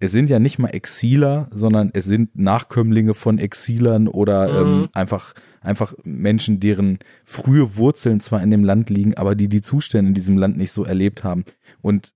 [0.00, 4.82] es sind ja nicht mal Exiler, sondern es sind Nachkömmlinge von Exilern oder mhm.
[4.82, 9.60] ähm, einfach, einfach Menschen, deren frühe Wurzeln zwar in dem Land liegen, aber die die
[9.60, 11.44] Zustände in diesem Land nicht so erlebt haben.
[11.80, 12.12] Und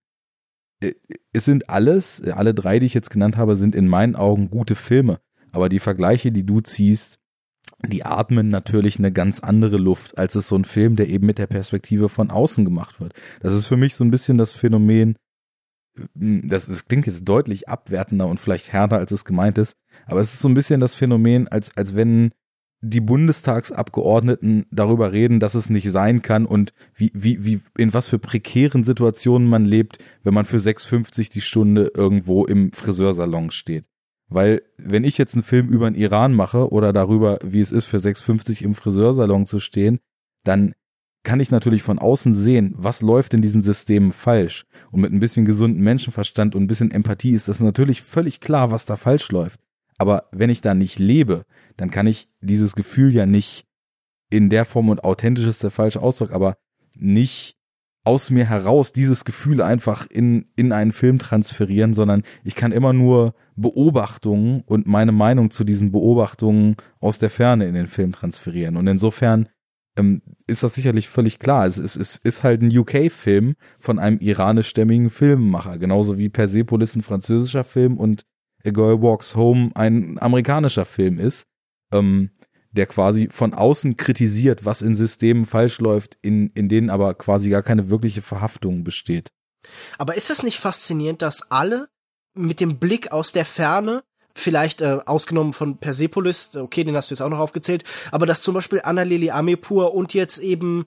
[0.80, 0.92] äh,
[1.32, 4.76] es sind alles, alle drei, die ich jetzt genannt habe, sind in meinen Augen gute
[4.76, 5.18] Filme.
[5.50, 7.18] Aber die Vergleiche, die du ziehst,
[7.86, 11.38] die atmen natürlich eine ganz andere Luft, als es so ein Film, der eben mit
[11.38, 13.14] der Perspektive von außen gemacht wird.
[13.40, 15.16] Das ist für mich so ein bisschen das Phänomen,
[16.16, 19.76] hm, das, das klingt jetzt deutlich abwertender und vielleicht härter, als es gemeint ist,
[20.06, 22.30] aber es ist so ein bisschen das Phänomen, als, als wenn
[22.84, 28.08] die Bundestagsabgeordneten darüber reden, dass es nicht sein kann und wie, wie, wie, in was
[28.08, 33.88] für prekären Situationen man lebt, wenn man für 6,50 die Stunde irgendwo im Friseursalon steht.
[34.34, 37.84] Weil, wenn ich jetzt einen Film über den Iran mache oder darüber, wie es ist,
[37.84, 40.00] für 6,50 im Friseursalon zu stehen,
[40.44, 40.74] dann
[41.24, 44.66] kann ich natürlich von außen sehen, was läuft in diesen Systemen falsch.
[44.90, 48.70] Und mit ein bisschen gesunden Menschenverstand und ein bisschen Empathie ist das natürlich völlig klar,
[48.70, 49.60] was da falsch läuft.
[49.98, 51.44] Aber wenn ich da nicht lebe,
[51.76, 53.66] dann kann ich dieses Gefühl ja nicht
[54.30, 56.56] in der Form und authentisch ist der falsche Ausdruck, aber
[56.96, 57.56] nicht
[58.04, 62.92] aus mir heraus dieses Gefühl einfach in, in einen Film transferieren, sondern ich kann immer
[62.92, 68.76] nur Beobachtungen und meine Meinung zu diesen Beobachtungen aus der Ferne in den Film transferieren.
[68.76, 69.48] Und insofern
[69.96, 71.66] ähm, ist das sicherlich völlig klar.
[71.66, 77.02] Es, es, es ist halt ein UK-Film von einem iranischstämmigen Filmemacher, genauso wie Persepolis ein
[77.02, 78.24] französischer Film und
[78.64, 81.46] A Girl Walks Home ein amerikanischer Film ist,
[81.92, 82.30] ähm,
[82.72, 87.50] der quasi von außen kritisiert, was in Systemen falsch läuft, in, in denen aber quasi
[87.50, 89.30] gar keine wirkliche Verhaftung besteht.
[89.98, 91.88] Aber ist es nicht faszinierend, dass alle
[92.34, 94.02] mit dem Blick aus der Ferne
[94.34, 98.42] vielleicht äh, ausgenommen von Persepolis, okay, den hast du jetzt auch noch aufgezählt, aber dass
[98.42, 100.86] zum Beispiel Annalili Amepur und jetzt eben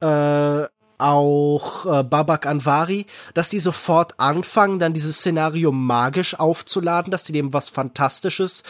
[0.00, 0.66] äh,
[0.98, 7.32] auch äh, Babak Anvari, dass die sofort anfangen, dann dieses Szenario magisch aufzuladen, dass die
[7.32, 8.62] dem was Fantastisches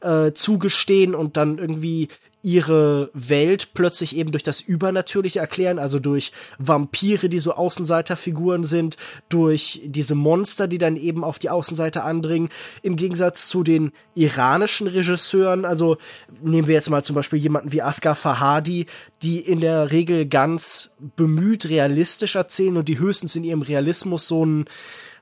[0.00, 2.08] äh, zugestehen und dann irgendwie
[2.44, 8.98] ihre Welt plötzlich eben durch das Übernatürliche erklären, also durch Vampire, die so Außenseiterfiguren sind,
[9.30, 12.50] durch diese Monster, die dann eben auf die Außenseite andringen,
[12.82, 15.96] im Gegensatz zu den iranischen Regisseuren, also
[16.42, 18.86] nehmen wir jetzt mal zum Beispiel jemanden wie Asghar Fahadi,
[19.22, 24.44] die in der Regel ganz bemüht realistisch erzählen und die höchstens in ihrem Realismus so
[24.44, 24.66] ein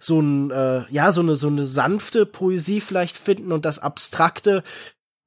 [0.01, 4.65] so ein äh, ja so eine so eine sanfte Poesie vielleicht finden und das abstrakte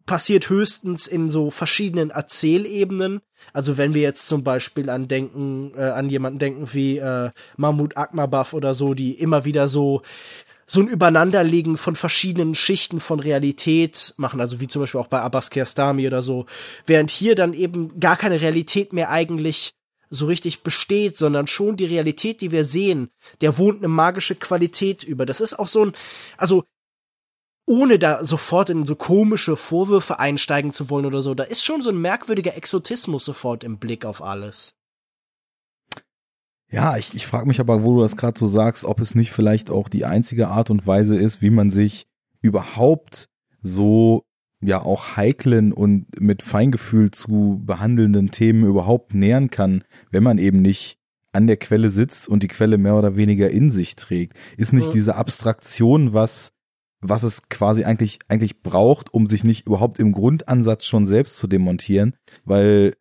[0.05, 3.21] passiert höchstens in so verschiedenen Erzählebenen.
[3.53, 7.97] Also wenn wir jetzt zum Beispiel an denken, äh, an jemanden denken wie äh, Mahmoud
[7.97, 10.01] Akmabaf oder so, die immer wieder so
[10.67, 15.19] so ein Übereinanderlegen von verschiedenen Schichten von Realität machen, also wie zum Beispiel auch bei
[15.19, 16.47] Abbas Kiarostami oder so,
[16.87, 19.75] während hier dann eben gar keine Realität mehr eigentlich
[20.09, 23.09] so richtig besteht, sondern schon die Realität, die wir sehen,
[23.41, 25.25] der wohnt eine magische Qualität über.
[25.25, 25.93] Das ist auch so ein,
[26.37, 26.63] also
[27.65, 31.33] ohne da sofort in so komische Vorwürfe einsteigen zu wollen oder so.
[31.33, 34.75] Da ist schon so ein merkwürdiger Exotismus sofort im Blick auf alles.
[36.69, 39.31] Ja, ich, ich frage mich aber, wo du das gerade so sagst, ob es nicht
[39.31, 42.07] vielleicht auch die einzige Art und Weise ist, wie man sich
[42.41, 43.29] überhaupt
[43.61, 44.23] so
[44.61, 50.61] ja auch heiklen und mit Feingefühl zu behandelnden Themen überhaupt nähern kann, wenn man eben
[50.61, 50.97] nicht
[51.33, 54.35] an der Quelle sitzt und die Quelle mehr oder weniger in sich trägt.
[54.57, 56.54] Ist nicht diese Abstraktion was,
[57.09, 61.47] was es quasi eigentlich, eigentlich braucht, um sich nicht überhaupt im Grundansatz schon selbst zu
[61.47, 62.95] demontieren, weil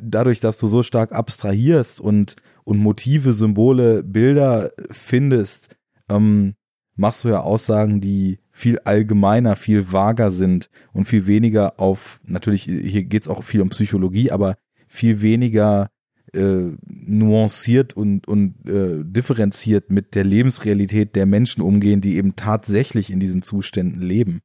[0.00, 5.76] dadurch, dass du so stark abstrahierst und, und Motive, Symbole, Bilder findest,
[6.08, 6.54] ähm,
[6.96, 12.62] machst du ja Aussagen, die viel allgemeiner, viel vager sind und viel weniger auf, natürlich,
[12.62, 15.88] hier geht's auch viel um Psychologie, aber viel weniger
[16.34, 23.10] äh, nuanciert und, und äh, differenziert mit der Lebensrealität der Menschen umgehen, die eben tatsächlich
[23.10, 24.40] in diesen Zuständen leben.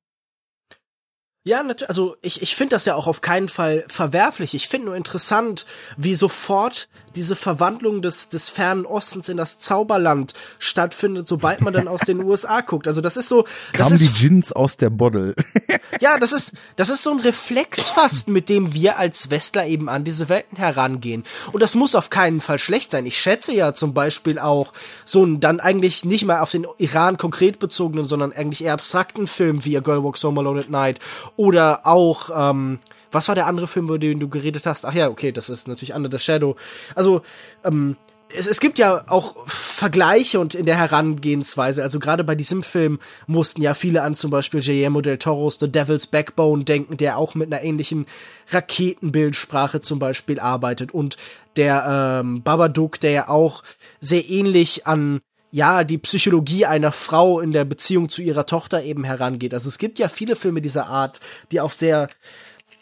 [1.46, 1.90] Ja, natürlich.
[1.90, 4.54] Also ich, ich finde das ja auch auf keinen Fall verwerflich.
[4.54, 5.66] Ich finde nur interessant,
[5.98, 11.88] wie sofort diese Verwandlung des, des fernen Ostens in das Zauberland stattfindet, sobald man dann
[11.88, 12.88] aus den USA guckt.
[12.88, 13.45] Also das ist so.
[13.74, 15.36] Das Kamen ist, die Gins aus der Bottle.
[16.01, 19.89] ja, das ist, das ist so ein Reflex fast, mit dem wir als Westler eben
[19.89, 21.24] an diese Welten herangehen.
[21.51, 23.05] Und das muss auf keinen Fall schlecht sein.
[23.05, 24.74] Ich schätze ja zum Beispiel auch
[25.05, 29.28] so einen dann eigentlich nicht mal auf den Iran konkret bezogenen, sondern eigentlich eher abstrakten
[29.28, 30.99] Film wie A Girl Walks Home Alone at Night
[31.36, 32.80] oder auch, ähm,
[33.12, 34.86] was war der andere Film, über den du geredet hast?
[34.86, 36.55] Ach ja, okay, das ist natürlich Under the Shadow.
[36.95, 37.22] Also,
[37.64, 37.95] ähm,
[38.36, 42.99] es, es gibt ja auch Vergleiche und in der Herangehensweise, also gerade bei diesem Film
[43.28, 47.36] mussten ja viele an zum Beispiel Guillermo del Toros The Devil's Backbone denken, der auch
[47.36, 48.05] mit einer ähnlichen
[48.49, 51.18] Raketenbildsprache zum Beispiel arbeitet und
[51.55, 53.64] der ähm, Babadook, der ja auch
[53.99, 59.03] sehr ähnlich an ja, die Psychologie einer Frau in der Beziehung zu ihrer Tochter eben
[59.03, 59.53] herangeht.
[59.55, 61.20] Also es gibt ja viele Filme dieser Art,
[61.51, 62.07] die auf sehr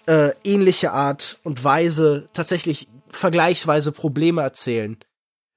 [0.07, 4.97] äh, ähnliche Art und Weise tatsächlich vergleichsweise Probleme erzählen.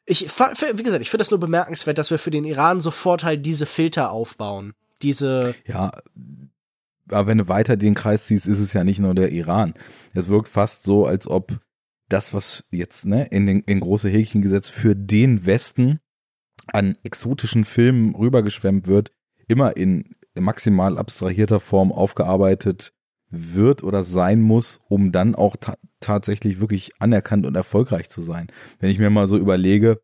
[0.07, 3.47] Ich, wie gesagt, ich finde das nur bemerkenswert, dass wir für den Iran sofort halt
[3.47, 4.75] diese Filter aufbauen.
[5.03, 5.55] Diese.
[5.67, 5.93] Ja,
[7.09, 9.75] aber wenn du weiter den Kreis ziehst, ist es ja nicht nur der Iran.
[10.15, 11.61] Es wirkt fast so, als ob
[12.09, 16.01] das, was jetzt ne, in, den, in große Häkchen gesetzt für den Westen
[16.67, 19.13] an exotischen Filmen rübergeschwemmt wird,
[19.47, 22.93] immer in maximal abstrahierter Form aufgearbeitet
[23.31, 28.47] wird oder sein muss, um dann auch ta tatsächlich wirklich anerkannt und erfolgreich zu sein.
[28.79, 30.01] Wenn ich mir mal so überlege,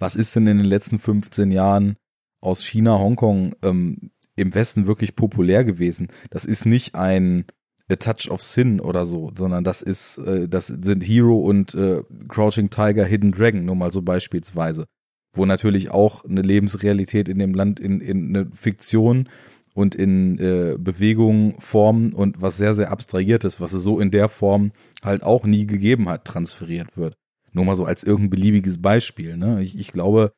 [0.00, 1.96] was ist denn in den letzten 15 Jahren
[2.40, 6.08] aus China, Hongkong ähm, im Westen wirklich populär gewesen?
[6.30, 7.44] Das ist nicht ein
[7.90, 12.02] A Touch of Sin oder so, sondern das ist, äh, das sind Hero und äh,
[12.28, 14.86] Crouching Tiger, Hidden Dragon, nur mal so beispielsweise.
[15.32, 19.28] Wo natürlich auch eine Lebensrealität in dem Land in, in eine Fiktion
[19.74, 24.28] und in äh, Bewegung, Form und was sehr, sehr abstrahiertes, was es so in der
[24.28, 27.16] Form halt auch nie gegeben hat, transferiert wird.
[27.52, 29.36] Nur mal so als irgendein beliebiges Beispiel.
[29.36, 29.62] Ne?
[29.62, 30.32] Ich, ich glaube,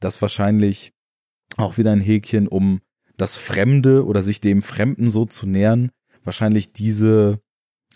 [0.00, 0.92] dass wahrscheinlich
[1.56, 2.80] auch wieder ein Häkchen, um
[3.16, 5.90] das Fremde oder sich dem Fremden so zu nähern,
[6.24, 7.40] wahrscheinlich diese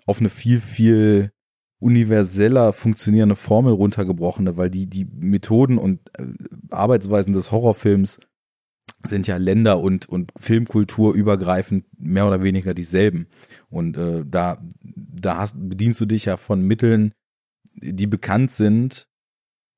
[0.04, 1.32] auf eine viel, viel
[1.78, 6.26] universeller funktionierende Formel runtergebrochene, weil die, die Methoden und äh,
[6.70, 8.18] Arbeitsweisen des Horrorfilms
[9.08, 13.26] sind ja Länder und, und Filmkultur übergreifend mehr oder weniger dieselben.
[13.68, 17.12] Und äh, da, da hast, bedienst du dich ja von Mitteln,
[17.74, 19.08] die bekannt sind,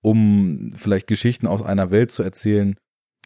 [0.03, 2.76] um vielleicht Geschichten aus einer Welt zu erzählen,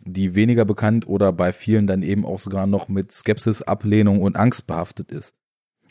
[0.05, 4.37] die weniger bekannt oder bei vielen dann eben auch sogar noch mit Skepsis, Ablehnung und
[4.37, 5.35] Angst behaftet ist.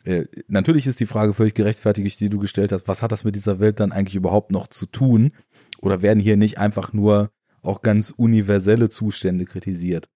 [0.04, 3.36] Äh, natürlich ist die Frage völlig gerechtfertigt, die du gestellt hast, was hat das mit
[3.36, 5.32] dieser Welt dann eigentlich überhaupt noch zu tun?
[5.80, 7.32] Oder werden hier nicht einfach nur
[7.62, 10.10] auch ganz universelle Zustände kritisiert.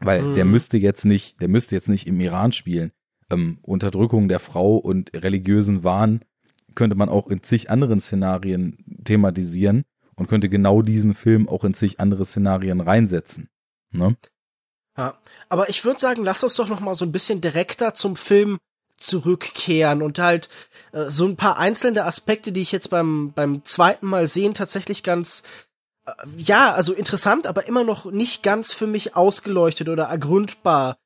[0.00, 0.34] Weil mhm.
[0.34, 2.92] der müsste jetzt nicht, der müsste jetzt nicht im Iran spielen.
[3.30, 6.20] Ähm, Unterdrückung der Frau und religiösen Wahn
[6.74, 11.74] könnte man auch in zig anderen Szenarien thematisieren und könnte genau diesen Film auch in
[11.74, 13.48] zig andere Szenarien reinsetzen.
[13.90, 14.16] Ne?
[14.96, 15.18] Ja,
[15.48, 18.58] aber ich würde sagen, lass uns doch noch mal so ein bisschen direkter zum Film
[18.96, 20.48] zurückkehren und halt
[20.92, 25.02] äh, so ein paar einzelne Aspekte, die ich jetzt beim beim zweiten Mal sehen tatsächlich
[25.02, 25.42] ganz
[26.36, 30.98] ja, also interessant, aber immer noch nicht ganz für mich ausgeleuchtet oder ergründbar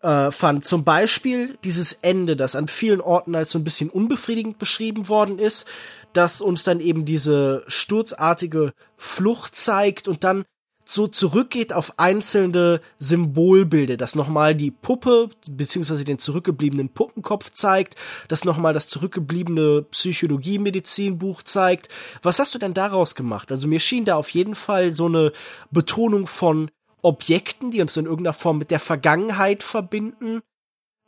[0.00, 0.64] äh, fand.
[0.64, 5.38] Zum Beispiel dieses Ende, das an vielen Orten als so ein bisschen unbefriedigend beschrieben worden
[5.38, 5.66] ist,
[6.12, 10.44] das uns dann eben diese sturzartige Flucht zeigt und dann
[10.84, 17.96] so zurückgeht auf einzelne Symbolbilder, das nochmal die Puppe beziehungsweise den zurückgebliebenen Puppenkopf zeigt,
[18.28, 21.88] das nochmal das zurückgebliebene Psychologie-Medizinbuch zeigt.
[22.22, 23.50] Was hast du denn daraus gemacht?
[23.50, 25.32] Also mir schien da auf jeden Fall so eine
[25.70, 26.70] Betonung von
[27.02, 30.40] Objekten, die uns in irgendeiner Form mit der Vergangenheit verbinden,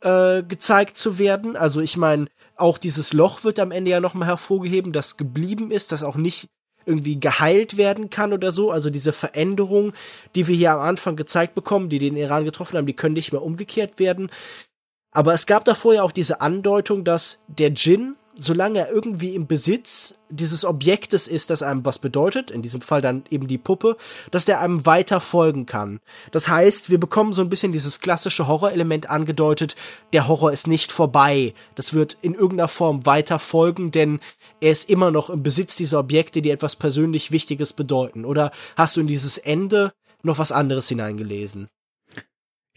[0.01, 1.55] äh, gezeigt zu werden.
[1.55, 5.91] Also ich meine, auch dieses Loch wird am Ende ja nochmal hervorgeheben, das geblieben ist,
[5.91, 6.49] das auch nicht
[6.87, 8.71] irgendwie geheilt werden kann oder so.
[8.71, 9.93] Also diese Veränderung,
[10.35, 13.31] die wir hier am Anfang gezeigt bekommen, die den Iran getroffen haben, die können nicht
[13.31, 14.31] mehr umgekehrt werden.
[15.11, 19.47] Aber es gab davor ja auch diese Andeutung, dass der Djinn solange er irgendwie im
[19.47, 23.97] Besitz dieses Objektes ist, das einem was bedeutet, in diesem Fall dann eben die Puppe,
[24.31, 25.99] dass der einem weiter folgen kann.
[26.31, 29.75] Das heißt, wir bekommen so ein bisschen dieses klassische Horrorelement angedeutet,
[30.13, 31.53] der Horror ist nicht vorbei.
[31.75, 34.19] Das wird in irgendeiner Form weiter folgen, denn
[34.61, 38.25] er ist immer noch im Besitz dieser Objekte, die etwas persönlich Wichtiges bedeuten.
[38.25, 41.69] Oder hast du in dieses Ende noch was anderes hineingelesen?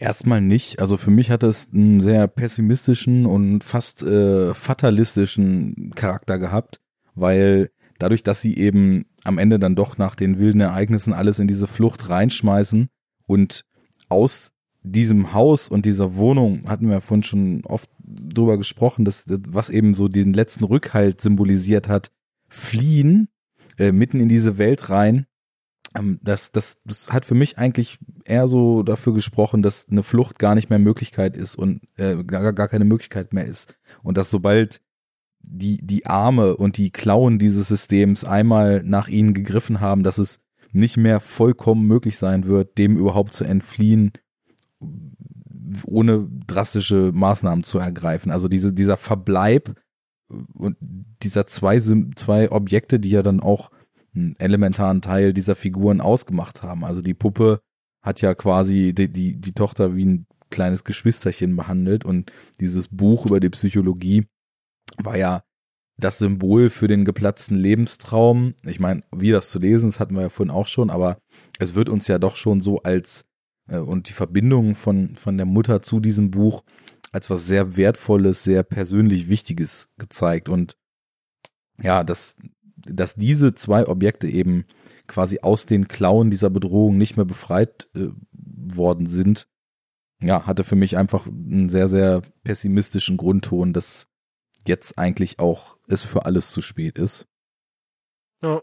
[0.01, 0.79] Erstmal nicht.
[0.79, 6.81] Also für mich hat es einen sehr pessimistischen und fast äh, fatalistischen Charakter gehabt,
[7.13, 11.47] weil dadurch, dass sie eben am Ende dann doch nach den wilden Ereignissen alles in
[11.47, 12.89] diese Flucht reinschmeißen
[13.27, 13.63] und
[14.09, 19.69] aus diesem Haus und dieser Wohnung hatten wir vorhin schon oft drüber gesprochen, dass was
[19.69, 22.09] eben so den letzten Rückhalt symbolisiert hat,
[22.49, 23.27] fliehen
[23.77, 25.27] äh, mitten in diese Welt rein
[26.21, 30.55] das, das, das hat für mich eigentlich eher so dafür gesprochen, dass eine Flucht gar
[30.55, 33.77] nicht mehr Möglichkeit ist und äh, gar, gar keine Möglichkeit mehr ist.
[34.01, 34.81] Und dass sobald
[35.43, 40.39] die, die Arme und die Klauen dieses Systems einmal nach ihnen gegriffen haben, dass es
[40.71, 44.13] nicht mehr vollkommen möglich sein wird, dem überhaupt zu entfliehen,
[45.85, 48.31] ohne drastische Maßnahmen zu ergreifen.
[48.31, 49.75] Also diese, dieser Verbleib
[50.53, 50.77] und
[51.23, 53.71] dieser zwei, zwei Objekte, die ja dann auch
[54.13, 56.83] einen elementaren Teil dieser Figuren ausgemacht haben.
[56.83, 57.61] Also die Puppe
[58.01, 63.25] hat ja quasi die, die, die Tochter wie ein kleines Geschwisterchen behandelt und dieses Buch
[63.25, 64.25] über die Psychologie
[64.97, 65.43] war ja
[65.97, 68.55] das Symbol für den geplatzten Lebenstraum.
[68.63, 71.19] Ich meine, wie das zu lesen, das hatten wir ja vorhin auch schon, aber
[71.59, 73.25] es wird uns ja doch schon so als
[73.67, 76.63] äh, und die Verbindung von, von der Mutter zu diesem Buch
[77.11, 80.49] als was sehr Wertvolles, sehr persönlich Wichtiges gezeigt.
[80.49, 80.77] Und
[81.81, 82.37] ja, das,
[82.85, 84.65] dass diese zwei Objekte eben
[85.07, 89.47] quasi aus den Klauen dieser Bedrohung nicht mehr befreit äh, worden sind,
[90.21, 94.07] ja, hatte für mich einfach einen sehr, sehr pessimistischen Grundton, dass
[94.67, 97.25] jetzt eigentlich auch es für alles zu spät ist.
[98.41, 98.61] Ja.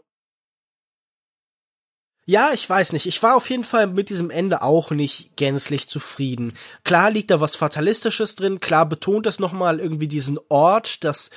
[2.25, 3.07] Ja, ich weiß nicht.
[3.07, 6.53] Ich war auf jeden Fall mit diesem Ende auch nicht gänzlich zufrieden.
[6.83, 11.31] Klar liegt da was Fatalistisches drin, klar betont das nochmal irgendwie diesen Ort, das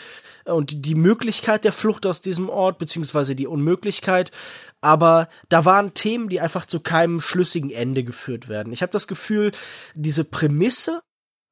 [0.44, 4.30] und die Möglichkeit der Flucht aus diesem Ort, beziehungsweise die Unmöglichkeit.
[4.80, 8.72] Aber da waren Themen, die einfach zu keinem schlüssigen Ende geführt werden.
[8.72, 9.52] Ich habe das Gefühl,
[9.94, 11.02] diese Prämisse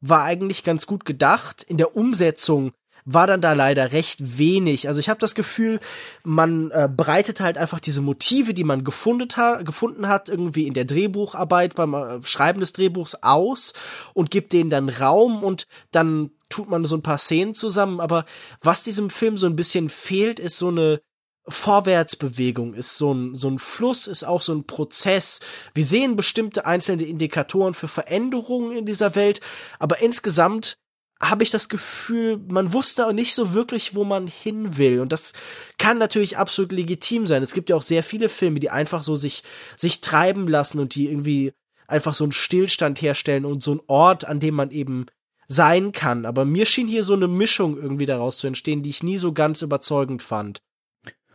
[0.00, 1.62] war eigentlich ganz gut gedacht.
[1.62, 2.72] In der Umsetzung
[3.04, 4.88] war dann da leider recht wenig.
[4.88, 5.80] Also ich habe das Gefühl,
[6.24, 10.74] man äh, breitet halt einfach diese Motive, die man gefunden, ha gefunden hat, irgendwie in
[10.74, 13.72] der Drehbucharbeit, beim äh, Schreiben des Drehbuchs aus
[14.14, 18.26] und gibt denen dann Raum und dann tut man so ein paar Szenen zusammen, aber
[18.60, 21.00] was diesem Film so ein bisschen fehlt, ist so eine
[21.48, 25.40] Vorwärtsbewegung, ist so ein, so ein Fluss, ist auch so ein Prozess.
[25.74, 29.40] Wir sehen bestimmte einzelne Indikatoren für Veränderungen in dieser Welt,
[29.78, 30.76] aber insgesamt
[31.22, 35.00] habe ich das Gefühl, man wusste auch nicht so wirklich, wo man hin will.
[35.00, 35.34] Und das
[35.76, 37.42] kann natürlich absolut legitim sein.
[37.42, 39.42] Es gibt ja auch sehr viele Filme, die einfach so sich,
[39.76, 41.52] sich treiben lassen und die irgendwie
[41.86, 45.06] einfach so einen Stillstand herstellen und so einen Ort, an dem man eben
[45.50, 46.26] sein kann.
[46.26, 49.32] Aber mir schien hier so eine Mischung irgendwie daraus zu entstehen, die ich nie so
[49.32, 50.62] ganz überzeugend fand.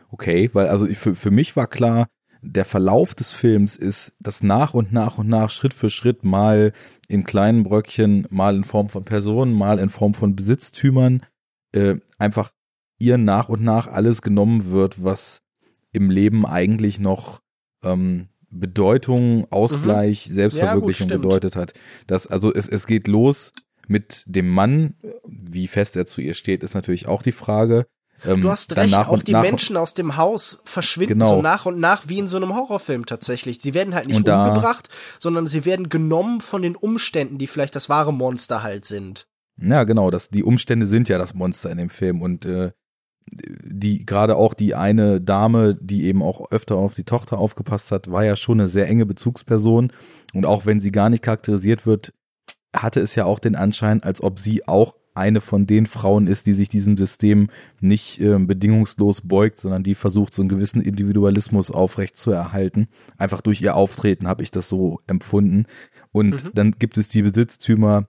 [0.08, 2.08] Okay, weil also für, für mich war klar,
[2.40, 6.72] der Verlauf des Films ist, dass nach und nach und nach Schritt für Schritt mal
[7.08, 11.22] in kleinen Bröckchen, mal in Form von Personen, mal in Form von Besitztümern,
[11.72, 12.52] äh, einfach
[12.98, 15.42] ihr nach und nach alles genommen wird, was
[15.92, 17.40] im Leben eigentlich noch
[17.84, 20.34] ähm, Bedeutung, Ausgleich, mhm.
[20.34, 21.74] Selbstverwirklichung ja, gut, bedeutet hat.
[22.06, 23.52] Das, also es, es geht los
[23.88, 24.94] mit dem Mann,
[25.26, 27.86] wie fest er zu ihr steht, ist natürlich auch die Frage.
[28.24, 31.36] Ähm, du hast recht, auch die Menschen aus dem Haus verschwinden genau.
[31.36, 33.60] so nach und nach wie in so einem Horrorfilm tatsächlich.
[33.60, 37.76] Sie werden halt nicht und umgebracht, sondern sie werden genommen von den Umständen, die vielleicht
[37.76, 39.26] das wahre Monster halt sind.
[39.60, 42.72] Ja, genau, das, die Umstände sind ja das Monster in dem Film und äh,
[43.28, 48.10] die gerade auch die eine Dame, die eben auch öfter auf die Tochter aufgepasst hat,
[48.10, 49.92] war ja schon eine sehr enge Bezugsperson
[50.32, 52.12] und auch wenn sie gar nicht charakterisiert wird,
[52.76, 56.46] hatte es ja auch den Anschein, als ob sie auch eine von den Frauen ist,
[56.46, 57.48] die sich diesem System
[57.80, 62.88] nicht äh, bedingungslos beugt, sondern die versucht, so einen gewissen Individualismus aufrecht zu erhalten.
[63.16, 65.64] Einfach durch ihr Auftreten habe ich das so empfunden.
[66.12, 66.50] Und mhm.
[66.54, 68.06] dann gibt es die Besitztümer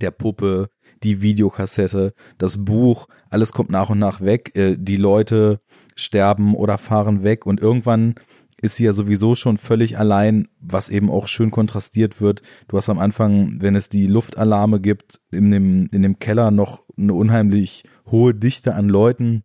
[0.00, 0.70] der Puppe,
[1.02, 4.56] die Videokassette, das Buch, alles kommt nach und nach weg.
[4.56, 5.60] Äh, die Leute
[5.94, 8.14] sterben oder fahren weg und irgendwann
[8.62, 12.42] ist sie ja sowieso schon völlig allein, was eben auch schön kontrastiert wird.
[12.68, 16.82] Du hast am Anfang, wenn es die Luftalarme gibt, in dem, in dem Keller noch
[16.98, 19.44] eine unheimlich hohe Dichte an Leuten,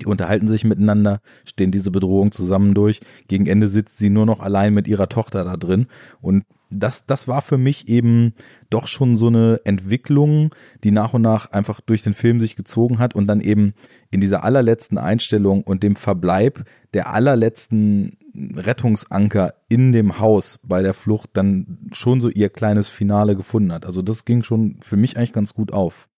[0.00, 3.00] die unterhalten sich miteinander, stehen diese Bedrohung zusammen durch.
[3.28, 5.86] Gegen Ende sitzt sie nur noch allein mit ihrer Tochter da drin.
[6.20, 8.32] Und das, das war für mich eben
[8.70, 10.54] doch schon so eine Entwicklung,
[10.84, 13.74] die nach und nach einfach durch den Film sich gezogen hat und dann eben
[14.10, 20.94] in dieser allerletzten Einstellung und dem Verbleib der allerletzten Rettungsanker in dem Haus bei der
[20.94, 23.86] Flucht dann schon so ihr kleines Finale gefunden hat.
[23.86, 26.08] Also das ging schon für mich eigentlich ganz gut auf.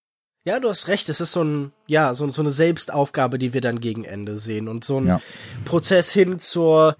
[0.46, 1.08] Ja, du hast recht.
[1.08, 4.68] Es ist so ein, ja, so, so eine Selbstaufgabe, die wir dann gegen Ende sehen
[4.68, 5.20] und so ein ja.
[5.64, 6.96] Prozess hin zur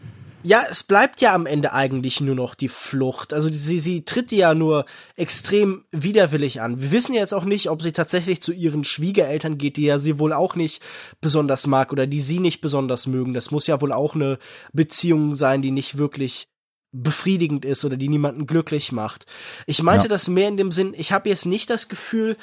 [0.47, 3.33] Ja, es bleibt ja am Ende eigentlich nur noch die Flucht.
[3.33, 4.85] Also sie, sie tritt die ja nur
[5.17, 6.83] extrem widerwillig an.
[6.83, 10.19] Wir wissen jetzt auch nicht, ob sie tatsächlich zu ihren Schwiegereltern geht, die ja sie
[10.19, 10.83] wohl auch nicht
[11.23, 13.33] besonders mag oder die sie nicht besonders mögen.
[13.33, 14.39] Das muss ja wohl auch eine
[14.75, 16.47] Beziehung sein, die nicht wirklich
[16.93, 19.25] befriedigend ist oder die niemanden glücklich macht.
[19.67, 20.11] Ich meinte ja.
[20.11, 22.37] das mehr in dem Sinn, ich habe jetzt nicht das Gefühl,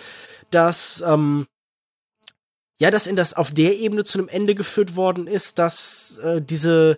[0.49, 1.45] dass ähm,
[2.80, 6.41] ja, dass in das auf der Ebene zu einem Ende geführt worden ist, dass äh,
[6.41, 6.97] diese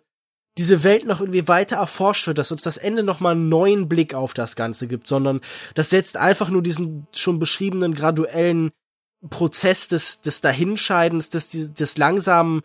[0.57, 3.89] diese Welt noch irgendwie weiter erforscht wird, dass uns das Ende noch mal einen neuen
[3.89, 5.41] Blick auf das Ganze gibt, sondern
[5.73, 8.71] das setzt einfach nur diesen schon beschriebenen graduellen
[9.29, 12.61] Prozess des, des Dahinscheidens, des, des langsamen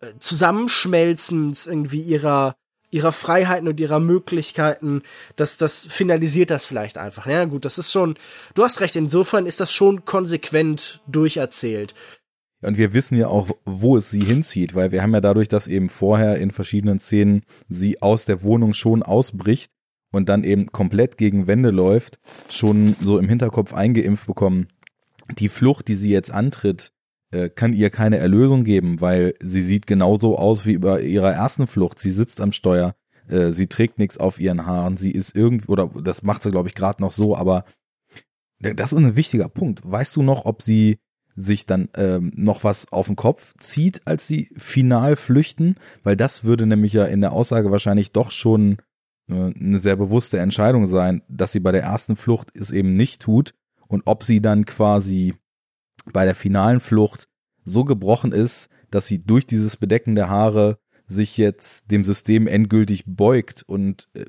[0.00, 2.54] äh, Zusammenschmelzens irgendwie ihrer,
[2.90, 5.02] ihrer Freiheiten und ihrer Möglichkeiten,
[5.36, 7.26] das, das finalisiert das vielleicht einfach.
[7.26, 8.16] Ja, gut, das ist schon,
[8.54, 11.94] du hast recht, insofern ist das schon konsequent durcherzählt.
[12.62, 15.66] Und wir wissen ja auch, wo es sie hinzieht, weil wir haben ja dadurch, dass
[15.66, 19.72] eben vorher in verschiedenen Szenen sie aus der Wohnung schon ausbricht
[20.12, 24.68] und dann eben komplett gegen Wände läuft, schon so im Hinterkopf eingeimpft bekommen.
[25.38, 26.92] Die Flucht, die sie jetzt antritt,
[27.32, 31.66] äh, kann ihr keine Erlösung geben, weil sie sieht genauso aus wie bei ihrer ersten
[31.66, 31.98] Flucht.
[31.98, 32.94] Sie sitzt am Steuer,
[33.28, 36.68] äh, sie trägt nichts auf ihren Haaren, sie ist irgendwie, oder das macht sie, glaube
[36.68, 37.64] ich, gerade noch so, aber
[38.60, 39.80] das ist ein wichtiger Punkt.
[39.84, 40.98] Weißt du noch, ob sie
[41.34, 46.44] sich dann ähm, noch was auf den Kopf zieht, als sie final flüchten, weil das
[46.44, 48.78] würde nämlich ja in der Aussage wahrscheinlich doch schon
[49.28, 53.22] äh, eine sehr bewusste Entscheidung sein, dass sie bei der ersten Flucht es eben nicht
[53.22, 53.54] tut
[53.88, 55.34] und ob sie dann quasi
[56.12, 57.28] bei der finalen Flucht
[57.64, 63.04] so gebrochen ist, dass sie durch dieses Bedecken der Haare sich jetzt dem System endgültig
[63.06, 64.26] beugt und äh,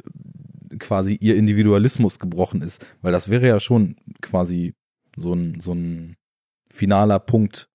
[0.79, 4.73] quasi ihr Individualismus gebrochen ist, weil das wäre ja schon quasi
[5.15, 6.15] so ein so ein
[6.73, 7.69] finaler Punkt,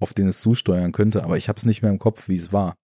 [0.00, 2.52] auf den es zusteuern könnte, aber ich habe es nicht mehr im Kopf, wie es
[2.52, 2.74] war.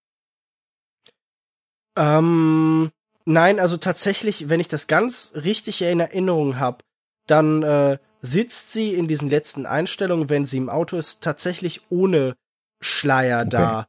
[1.97, 2.91] Ähm,
[3.25, 6.85] nein, also tatsächlich, wenn ich das ganz richtig in Erinnerung habe,
[7.27, 12.37] dann äh, sitzt sie in diesen letzten Einstellungen, wenn sie im Auto ist, tatsächlich ohne
[12.81, 13.51] Schleier okay.
[13.51, 13.89] da.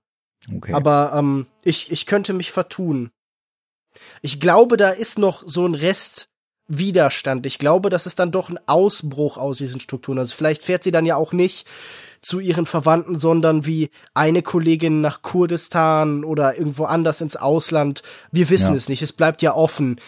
[0.52, 0.74] Okay.
[0.74, 3.12] Aber ähm, ich, ich könnte mich vertun.
[4.22, 6.29] Ich glaube, da ist noch so ein Rest
[6.70, 7.46] Widerstand.
[7.46, 10.20] Ich glaube, das ist dann doch ein Ausbruch aus diesen Strukturen.
[10.20, 11.68] Also vielleicht fährt sie dann ja auch nicht
[12.22, 18.04] zu ihren Verwandten, sondern wie eine Kollegin nach Kurdistan oder irgendwo anders ins Ausland.
[18.32, 18.78] Wir wissen ja.
[18.78, 19.02] es nicht.
[19.02, 20.00] Es bleibt ja offen.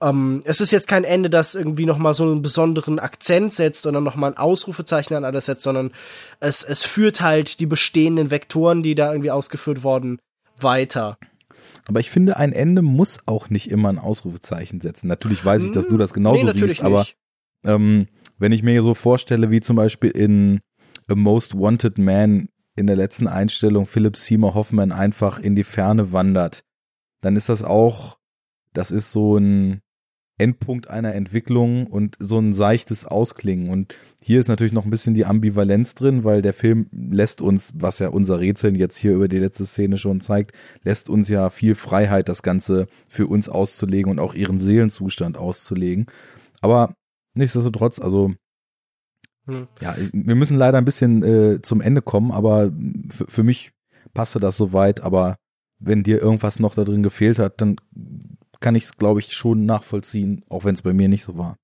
[0.00, 3.86] Ähm, es ist jetzt kein Ende, das irgendwie noch mal so einen besonderen Akzent setzt
[3.86, 5.92] oder noch mal ein Ausrufezeichen an alles setzt, sondern
[6.40, 10.18] es, es führt halt die bestehenden Vektoren, die da irgendwie ausgeführt wurden,
[10.60, 11.18] weiter.
[11.86, 15.06] Aber ich finde, ein Ende muss auch nicht immer ein Ausrufezeichen setzen.
[15.06, 17.06] Natürlich weiß ich, dass du das genauso nee, siehst, aber
[17.64, 18.06] ähm,
[18.38, 20.60] wenn ich mir so vorstelle, wie zum Beispiel in
[21.08, 26.12] A Most Wanted Man in der letzten Einstellung Philip Seymour Hoffman einfach in die Ferne
[26.12, 26.64] wandert,
[27.20, 28.18] dann ist das auch,
[28.72, 29.80] das ist so ein,
[30.36, 33.70] Endpunkt einer Entwicklung und so ein seichtes Ausklingen.
[33.70, 37.72] Und hier ist natürlich noch ein bisschen die Ambivalenz drin, weil der Film lässt uns,
[37.76, 41.50] was ja unser Rätseln jetzt hier über die letzte Szene schon zeigt, lässt uns ja
[41.50, 46.06] viel Freiheit, das Ganze für uns auszulegen und auch ihren Seelenzustand auszulegen.
[46.60, 46.96] Aber
[47.34, 48.34] nichtsdestotrotz, also
[49.46, 49.68] hm.
[49.80, 52.72] ja, wir müssen leider ein bisschen äh, zum Ende kommen, aber
[53.10, 53.72] für mich
[54.14, 55.02] passte das soweit.
[55.02, 55.36] Aber
[55.78, 57.76] wenn dir irgendwas noch da drin gefehlt hat, dann
[58.64, 61.58] kann ich es, glaube ich, schon nachvollziehen, auch wenn es bei mir nicht so war.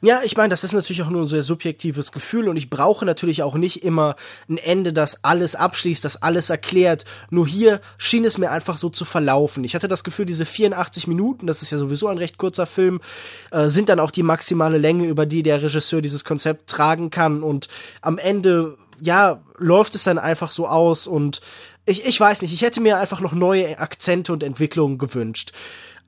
[0.00, 3.04] Ja, ich meine, das ist natürlich auch nur ein sehr subjektives Gefühl und ich brauche
[3.04, 4.16] natürlich auch nicht immer
[4.48, 7.04] ein Ende, das alles abschließt, das alles erklärt.
[7.28, 9.64] Nur hier schien es mir einfach so zu verlaufen.
[9.64, 13.02] Ich hatte das Gefühl, diese 84 Minuten, das ist ja sowieso ein recht kurzer Film,
[13.50, 17.42] äh, sind dann auch die maximale Länge, über die der Regisseur dieses Konzept tragen kann
[17.42, 17.68] und
[18.00, 21.42] am Ende, ja, läuft es dann einfach so aus und
[21.84, 25.52] ich, ich weiß nicht, ich hätte mir einfach noch neue Akzente und Entwicklungen gewünscht.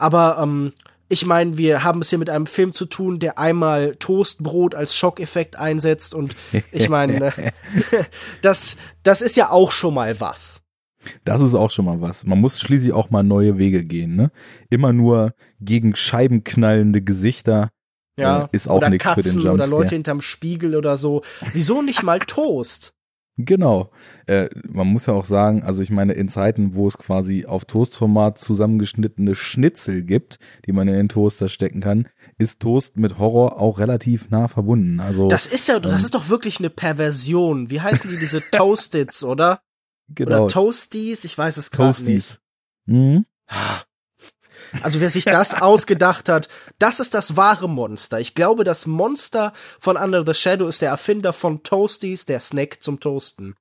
[0.02, 0.72] Aber ähm,
[1.08, 4.96] ich meine, wir haben es hier mit einem Film zu tun, der einmal Toastbrot als
[4.96, 6.34] Schockeffekt einsetzt und
[6.72, 7.32] ich meine,
[8.42, 10.62] das, das ist ja auch schon mal was.
[11.24, 12.24] Das ist auch schon mal was.
[12.24, 14.30] Man muss schließlich auch mal neue Wege gehen, ne?
[14.70, 17.70] Immer nur gegen Scheiben knallende Gesichter.
[18.16, 19.54] Ja, äh, ist auch nichts für den Jumpscare.
[19.54, 21.22] Oder Leute hinterm Spiegel oder so.
[21.52, 22.94] Wieso nicht mal Toast?
[23.38, 23.90] Genau.
[24.26, 27.64] Äh, man muss ja auch sagen, also ich meine, in Zeiten, wo es quasi auf
[27.64, 32.08] Toastformat zusammengeschnittene Schnitzel gibt, die man in den Toaster stecken kann,
[32.38, 35.00] ist Toast mit Horror auch relativ nah verbunden.
[35.00, 37.70] Also Das ist ja, das ähm, ist doch wirklich eine Perversion.
[37.70, 39.62] Wie heißen die diese Toastits, oder?
[40.08, 40.44] Genau.
[40.44, 41.24] Oder Toasties?
[41.24, 41.96] Ich weiß es gerade nicht.
[41.98, 42.40] Toasties.
[42.86, 43.24] Mhm.
[44.80, 46.48] Also wer sich das ausgedacht hat,
[46.78, 48.20] das ist das wahre Monster.
[48.20, 52.82] Ich glaube, das Monster von Under the Shadow ist der Erfinder von Toasties, der Snack
[52.82, 53.54] zum Toasten.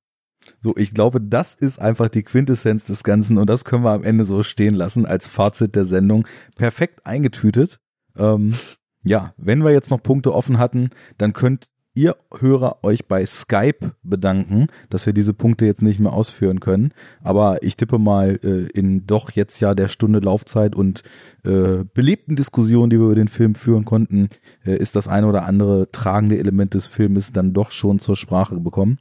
[0.60, 4.04] So, ich glaube, das ist einfach die Quintessenz des Ganzen und das können wir am
[4.04, 6.28] Ende so stehen lassen als Fazit der Sendung.
[6.56, 7.80] Perfekt eingetütet.
[8.18, 8.56] Ähm,
[9.04, 13.94] ja, wenn wir jetzt noch Punkte offen hatten, dann könnt ihr Hörer euch bei Skype
[14.04, 16.94] bedanken, dass wir diese Punkte jetzt nicht mehr ausführen können.
[17.22, 21.04] Aber ich tippe mal äh, in doch jetzt ja der Stunde Laufzeit und
[21.44, 24.30] äh, belebten Diskussionen, die wir über den Film führen konnten,
[24.66, 28.60] äh, ist das eine oder andere tragende Element des Filmes dann doch schon zur Sprache
[28.60, 28.98] bekommen.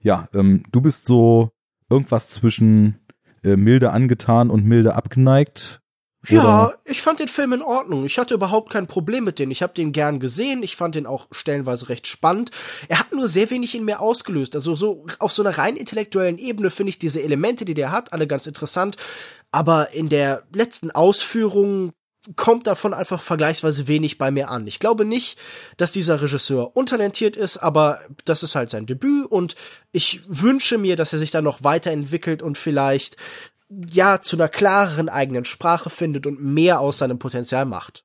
[0.00, 1.50] Ja, ähm, du bist so
[1.90, 2.98] irgendwas zwischen
[3.42, 5.80] äh, milde angetan und milde abgeneigt.
[6.26, 8.04] Ja, ich fand den Film in Ordnung.
[8.04, 9.52] Ich hatte überhaupt kein Problem mit dem.
[9.52, 10.62] Ich habe den gern gesehen.
[10.64, 12.50] Ich fand den auch stellenweise recht spannend.
[12.88, 14.56] Er hat nur sehr wenig in mir ausgelöst.
[14.56, 18.12] Also so auf so einer rein intellektuellen Ebene finde ich diese Elemente, die der hat,
[18.12, 18.96] alle ganz interessant.
[19.52, 21.92] Aber in der letzten Ausführung
[22.36, 24.66] kommt davon einfach vergleichsweise wenig bei mir an.
[24.66, 25.38] Ich glaube nicht,
[25.76, 29.54] dass dieser Regisseur untalentiert ist, aber das ist halt sein Debüt und
[29.92, 33.16] ich wünsche mir, dass er sich da noch weiterentwickelt und vielleicht
[33.68, 38.04] ja zu einer klareren eigenen Sprache findet und mehr aus seinem Potenzial macht.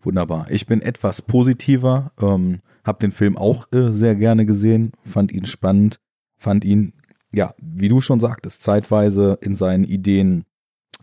[0.00, 0.46] Wunderbar.
[0.50, 5.44] Ich bin etwas positiver, ähm, habe den Film auch äh, sehr gerne gesehen, fand ihn
[5.44, 6.00] spannend,
[6.36, 6.94] fand ihn,
[7.32, 10.44] ja, wie du schon sagtest, zeitweise in seinen Ideen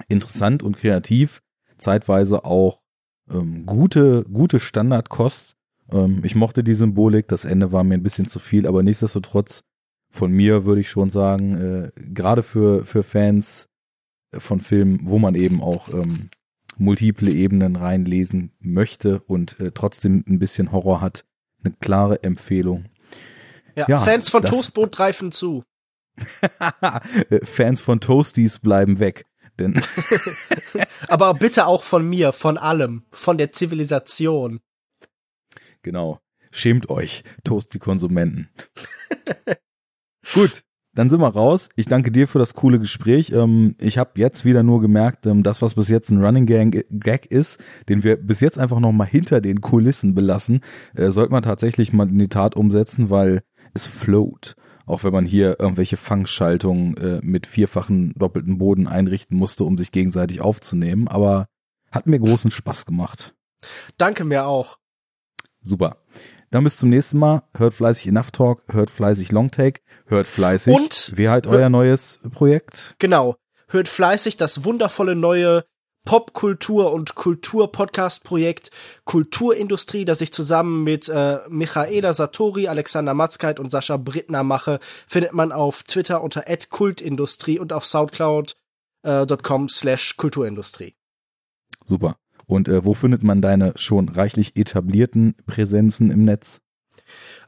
[0.07, 1.41] interessant und kreativ,
[1.77, 2.81] zeitweise auch
[3.29, 5.57] ähm, gute, gute Standardkost.
[5.91, 9.63] Ähm, ich mochte die Symbolik, das Ende war mir ein bisschen zu viel, aber nichtsdestotrotz
[10.15, 13.67] von mir würde ich schon sagen, äh, gerade für, für Fans
[14.31, 16.29] von Filmen, wo man eben auch ähm,
[16.77, 21.25] multiple Ebenen reinlesen möchte und äh, trotzdem ein bisschen Horror hat,
[21.63, 22.85] eine klare Empfehlung.
[23.75, 25.65] Ja, ja Fans von Toastboot greifen zu.
[27.43, 29.25] Fans von Toasties bleiben weg.
[29.59, 29.81] Denn
[31.09, 34.61] Aber bitte auch von mir, von allem, von der Zivilisation.
[35.81, 36.19] Genau.
[36.51, 38.49] Schämt euch, Toasty-Konsumenten.
[40.33, 40.63] Gut,
[40.95, 41.69] dann sind wir raus.
[41.75, 43.31] Ich danke dir für das coole Gespräch.
[43.31, 47.25] Ähm, ich habe jetzt wieder nur gemerkt, ähm, das, was bis jetzt ein Running Gag
[47.25, 50.61] ist, den wir bis jetzt einfach noch mal hinter den Kulissen belassen,
[50.95, 54.55] äh, sollte man tatsächlich mal in die Tat umsetzen, weil es float.
[54.85, 59.91] Auch wenn man hier irgendwelche Fangschaltungen äh, mit vierfachen doppelten Boden einrichten musste, um sich
[59.91, 61.07] gegenseitig aufzunehmen.
[61.07, 61.47] Aber
[61.91, 63.35] hat mir großen Spaß gemacht.
[63.97, 64.77] Danke mir auch.
[65.61, 65.97] Super.
[66.55, 67.43] Dann bis zum nächsten Mal.
[67.57, 70.73] Hört fleißig Enough Talk, hört fleißig Long Take, hört fleißig.
[70.73, 72.95] Und wie halt euer neues Projekt?
[72.97, 73.35] Genau.
[73.67, 75.65] Hört fleißig das wundervolle neue
[76.05, 78.71] Popkultur und Kultur-Podcast-Projekt
[79.03, 85.33] Kulturindustrie, das ich zusammen mit äh, Michaela Satori, Alexander Matzkeit und Sascha Brittner mache, findet
[85.33, 90.95] man auf Twitter unter @kultindustrie und auf soundcloud.com äh, slash Kulturindustrie.
[91.83, 92.15] Super.
[92.47, 96.61] Und äh, wo findet man deine schon reichlich etablierten Präsenzen im Netz?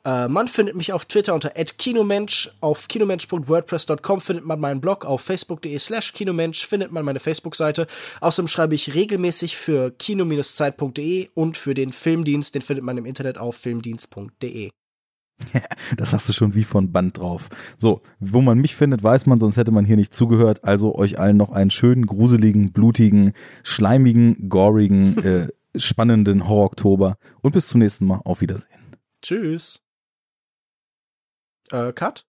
[0.06, 5.22] Äh, man findet mich auf Twitter unter @kinomensch, auf kinomensch.wordpress.com findet man meinen Blog, auf
[5.22, 7.88] facebook.de/slash kinomensch findet man meine Facebook-Seite.
[8.22, 13.38] Außerdem schreibe ich regelmäßig für kino-zeit.de und für den Filmdienst, den findet man im Internet
[13.38, 14.70] auf filmdienst.de.
[15.98, 17.50] das hast du schon wie von Band drauf.
[17.78, 20.64] So, wo man mich findet, weiß man, sonst hätte man hier nicht zugehört.
[20.64, 23.34] Also euch allen noch einen schönen, gruseligen, blutigen,
[23.64, 28.22] schleimigen, gorigen, äh, spannenden Horror-Oktober und bis zum nächsten Mal.
[28.24, 28.96] Auf Wiedersehen.
[29.22, 29.82] Tschüss.
[31.72, 32.26] Äh, Cut?